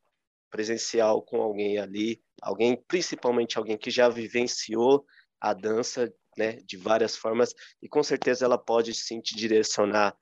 presencial 0.51 1.23
com 1.23 1.41
alguém 1.41 1.79
ali, 1.79 2.21
alguém, 2.43 2.77
principalmente 2.89 3.59
alguém 3.59 3.79
que 3.79 3.91
já 3.91 4.09
vivenciou 4.09 5.05
a 5.41 5.55
dança, 5.55 6.13
né, 6.37 6.55
de 6.65 6.77
várias 6.77 7.17
formas, 7.17 7.55
e 7.83 7.89
com 7.89 8.03
certeza 8.03 8.45
ela 8.45 8.59
pode 8.59 8.95
sim 8.95 9.21
te 9.21 9.37
direcionar 9.37 10.17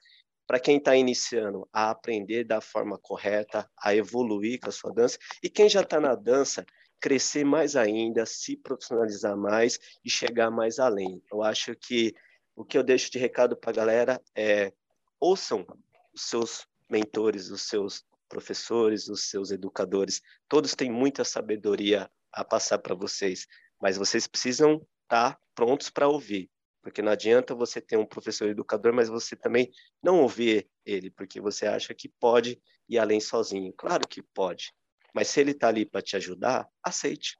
para 0.46 0.58
quem 0.58 0.78
está 0.78 0.96
iniciando 0.96 1.68
a 1.72 1.90
aprender 1.90 2.44
da 2.44 2.60
forma 2.60 2.98
correta, 2.98 3.70
a 3.78 3.94
evoluir 3.94 4.58
com 4.60 4.68
a 4.68 4.72
sua 4.72 4.92
dança, 4.92 5.18
e 5.42 5.50
quem 5.50 5.68
já 5.68 5.82
está 5.82 6.00
na 6.00 6.14
dança, 6.14 6.64
crescer 7.00 7.44
mais 7.44 7.76
ainda, 7.76 8.26
se 8.26 8.56
profissionalizar 8.56 9.36
mais 9.36 9.78
e 10.04 10.10
chegar 10.10 10.50
mais 10.50 10.78
além. 10.78 11.22
Eu 11.32 11.42
acho 11.42 11.74
que 11.74 12.14
o 12.56 12.64
que 12.64 12.76
eu 12.76 12.82
deixo 12.82 13.10
de 13.10 13.18
recado 13.18 13.56
para 13.56 13.70
a 13.70 13.74
galera 13.74 14.22
é 14.34 14.72
ouçam 15.20 15.66
os 16.12 16.22
seus 16.22 16.66
mentores, 16.90 17.50
os 17.50 17.62
seus 17.62 18.04
professores, 18.28 19.08
os 19.08 19.30
seus 19.30 19.50
educadores. 19.50 20.20
Todos 20.48 20.74
têm 20.74 20.90
muita 20.90 21.24
sabedoria 21.24 22.10
a 22.32 22.44
passar 22.44 22.78
para 22.78 22.94
vocês, 22.94 23.46
mas 23.80 23.96
vocês 23.96 24.26
precisam 24.26 24.74
estar 25.04 25.34
tá 25.34 25.40
prontos 25.54 25.88
para 25.90 26.08
ouvir, 26.08 26.50
porque 26.82 27.02
não 27.02 27.12
adianta 27.12 27.54
você 27.54 27.80
ter 27.80 27.96
um 27.96 28.06
professor 28.06 28.48
educador, 28.48 28.92
mas 28.92 29.08
você 29.08 29.34
também 29.34 29.70
não 30.02 30.20
ouvir 30.20 30.68
ele, 30.84 31.10
porque 31.10 31.40
você 31.40 31.66
acha 31.66 31.94
que 31.94 32.08
pode 32.08 32.60
ir 32.88 32.98
além 32.98 33.20
sozinho. 33.20 33.72
Claro 33.76 34.06
que 34.06 34.22
pode, 34.22 34.72
mas 35.18 35.26
se 35.26 35.40
ele 35.40 35.50
está 35.50 35.66
ali 35.66 35.84
para 35.84 36.00
te 36.00 36.14
ajudar, 36.14 36.68
aceite, 36.80 37.36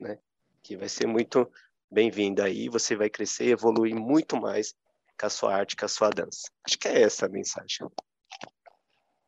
né? 0.00 0.18
Que 0.62 0.78
vai 0.78 0.88
ser 0.88 1.06
muito 1.06 1.46
bem-vindo 1.90 2.42
aí, 2.42 2.70
você 2.70 2.96
vai 2.96 3.10
crescer 3.10 3.48
e 3.48 3.50
evoluir 3.50 3.94
muito 3.94 4.40
mais 4.40 4.74
com 5.20 5.26
a 5.26 5.28
sua 5.28 5.54
arte, 5.54 5.76
com 5.76 5.84
a 5.84 5.88
sua 5.88 6.08
dança. 6.08 6.50
Acho 6.66 6.78
que 6.78 6.88
é 6.88 7.02
essa 7.02 7.26
a 7.26 7.28
mensagem. 7.28 7.86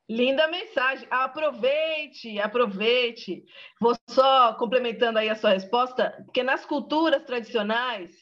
Linda 0.09 0.49
mensagem. 0.49 1.07
Aproveite, 1.11 2.41
aproveite. 2.41 3.45
Vou 3.79 3.95
só 4.09 4.55
complementando 4.55 5.19
aí 5.19 5.29
a 5.29 5.37
sua 5.37 5.51
resposta, 5.51 6.23
porque 6.25 6.43
nas 6.43 6.65
culturas 6.65 7.23
tradicionais, 7.25 8.17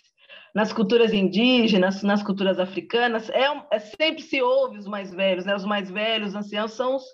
nas 0.53 0.73
culturas 0.73 1.13
indígenas, 1.13 2.03
nas 2.03 2.21
culturas 2.21 2.59
africanas, 2.59 3.31
é, 3.31 3.45
é 3.71 3.79
sempre 3.79 4.25
se 4.25 4.43
ouve 4.43 4.77
os 4.77 4.89
mais 4.89 5.15
velhos, 5.15 5.45
né? 5.45 5.55
Os 5.55 5.65
mais 5.65 5.89
velhos, 5.89 6.31
os 6.31 6.35
anciãos 6.35 6.73
são 6.73 6.97
os, 6.97 7.05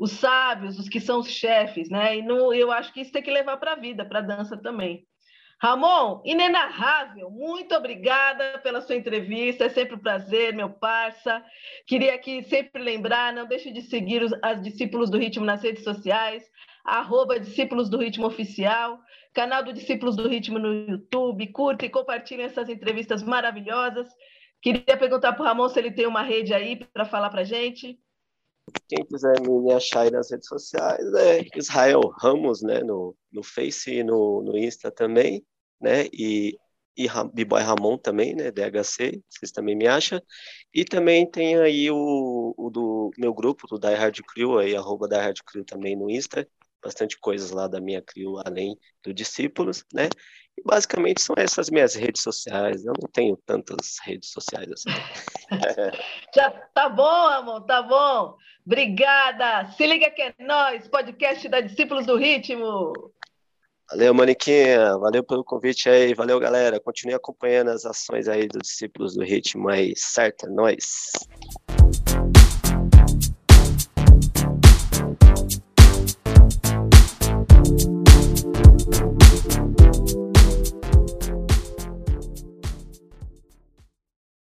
os 0.00 0.12
sábios, 0.12 0.78
os 0.78 0.88
que 0.88 0.98
são 0.98 1.20
os 1.20 1.28
chefes, 1.28 1.90
né? 1.90 2.16
E 2.16 2.22
no, 2.22 2.54
eu 2.54 2.72
acho 2.72 2.90
que 2.90 3.02
isso 3.02 3.12
tem 3.12 3.22
que 3.22 3.30
levar 3.30 3.58
para 3.58 3.72
a 3.72 3.76
vida, 3.76 4.02
para 4.02 4.20
a 4.20 4.22
dança 4.22 4.56
também. 4.56 5.06
Ramon, 5.62 6.22
inenarrável, 6.24 7.30
muito 7.30 7.74
obrigada 7.74 8.58
pela 8.60 8.80
sua 8.80 8.96
entrevista, 8.96 9.66
é 9.66 9.68
sempre 9.68 9.96
um 9.96 9.98
prazer, 9.98 10.54
meu 10.54 10.70
parça. 10.70 11.44
Queria 11.86 12.14
aqui 12.14 12.42
sempre 12.44 12.82
lembrar, 12.82 13.30
não 13.34 13.46
deixe 13.46 13.70
de 13.70 13.82
seguir 13.82 14.22
os 14.22 14.32
as 14.42 14.62
Discípulos 14.62 15.10
do 15.10 15.18
Ritmo 15.18 15.44
nas 15.44 15.62
redes 15.62 15.84
sociais, 15.84 16.42
arroba 16.82 17.38
Discípulos 17.38 17.90
do 17.90 17.98
Ritmo 17.98 18.26
Oficial, 18.26 18.98
canal 19.34 19.62
do 19.62 19.70
Discípulos 19.70 20.16
do 20.16 20.26
Ritmo 20.26 20.58
no 20.58 20.72
YouTube, 20.72 21.46
curta 21.48 21.84
e 21.84 21.90
compartilhe 21.90 22.40
essas 22.40 22.70
entrevistas 22.70 23.22
maravilhosas. 23.22 24.08
Queria 24.62 24.96
perguntar 24.96 25.34
para 25.34 25.42
o 25.42 25.44
Ramon 25.44 25.68
se 25.68 25.78
ele 25.78 25.90
tem 25.90 26.06
uma 26.06 26.22
rede 26.22 26.54
aí 26.54 26.76
para 26.76 27.04
falar 27.04 27.28
para 27.28 27.44
gente. 27.44 27.98
Quem 28.88 29.04
quiser 29.04 29.40
me 29.40 29.72
achar 29.72 30.02
aí 30.02 30.10
nas 30.10 30.30
redes 30.30 30.48
sociais 30.48 31.04
é 31.14 31.44
Israel 31.56 32.00
Ramos, 32.20 32.62
né, 32.62 32.80
no, 32.80 33.16
no 33.32 33.42
Face 33.42 33.90
e 33.92 34.02
no, 34.02 34.42
no 34.42 34.56
Insta 34.56 34.90
também 34.90 35.44
né? 35.80 36.06
E, 36.12 36.58
e 36.96 37.06
B-Boy 37.32 37.62
Ramon 37.62 37.96
também, 37.96 38.34
né? 38.34 38.50
DHC, 38.50 39.22
vocês 39.28 39.50
também 39.52 39.74
me 39.74 39.86
acham. 39.86 40.20
E 40.74 40.84
também 40.84 41.28
tem 41.28 41.56
aí 41.58 41.90
o, 41.90 42.54
o 42.56 42.70
do 42.70 43.10
meu 43.18 43.32
grupo, 43.32 43.66
do 43.66 43.78
Die 43.78 43.94
Hard 43.94 44.18
Crew, 44.22 44.58
aí, 44.58 44.76
arroba 44.76 45.08
Die 45.08 45.16
Hard 45.16 45.38
Crew 45.46 45.64
também 45.64 45.96
no 45.96 46.10
Insta. 46.10 46.46
Bastante 46.82 47.18
coisas 47.18 47.50
lá 47.50 47.68
da 47.68 47.80
minha 47.80 48.00
crew, 48.02 48.38
além 48.44 48.78
do 49.04 49.12
Discípulos, 49.12 49.84
né? 49.92 50.08
E 50.56 50.62
basicamente 50.62 51.20
são 51.20 51.34
essas 51.38 51.70
minhas 51.70 51.94
redes 51.94 52.22
sociais. 52.22 52.84
Eu 52.84 52.92
não 53.00 53.08
tenho 53.12 53.36
tantas 53.46 53.98
redes 54.02 54.30
sociais 54.30 54.70
assim. 54.72 54.90
Já 56.34 56.50
tá 56.50 56.88
bom, 56.88 57.26
amor, 57.28 57.62
tá 57.62 57.82
bom. 57.82 58.36
Obrigada. 58.64 59.70
Se 59.72 59.86
liga 59.86 60.10
que 60.10 60.22
é 60.22 60.34
nós, 60.40 60.86
podcast 60.88 61.48
da 61.48 61.60
Discípulos 61.60 62.06
do 62.06 62.16
Ritmo. 62.16 62.92
Valeu, 63.90 64.14
Maniquinha. 64.14 64.96
Valeu 64.98 65.24
pelo 65.24 65.42
convite 65.42 65.88
aí. 65.88 66.14
Valeu, 66.14 66.38
galera. 66.38 66.78
Continue 66.78 67.14
acompanhando 67.14 67.70
as 67.70 67.84
ações 67.84 68.28
aí 68.28 68.46
dos 68.46 68.62
discípulos 68.62 69.16
do 69.16 69.24
ritmo 69.24 69.68
aí. 69.68 69.94
Certo? 69.96 70.46
É 70.46 70.48
nóis. 70.48 71.10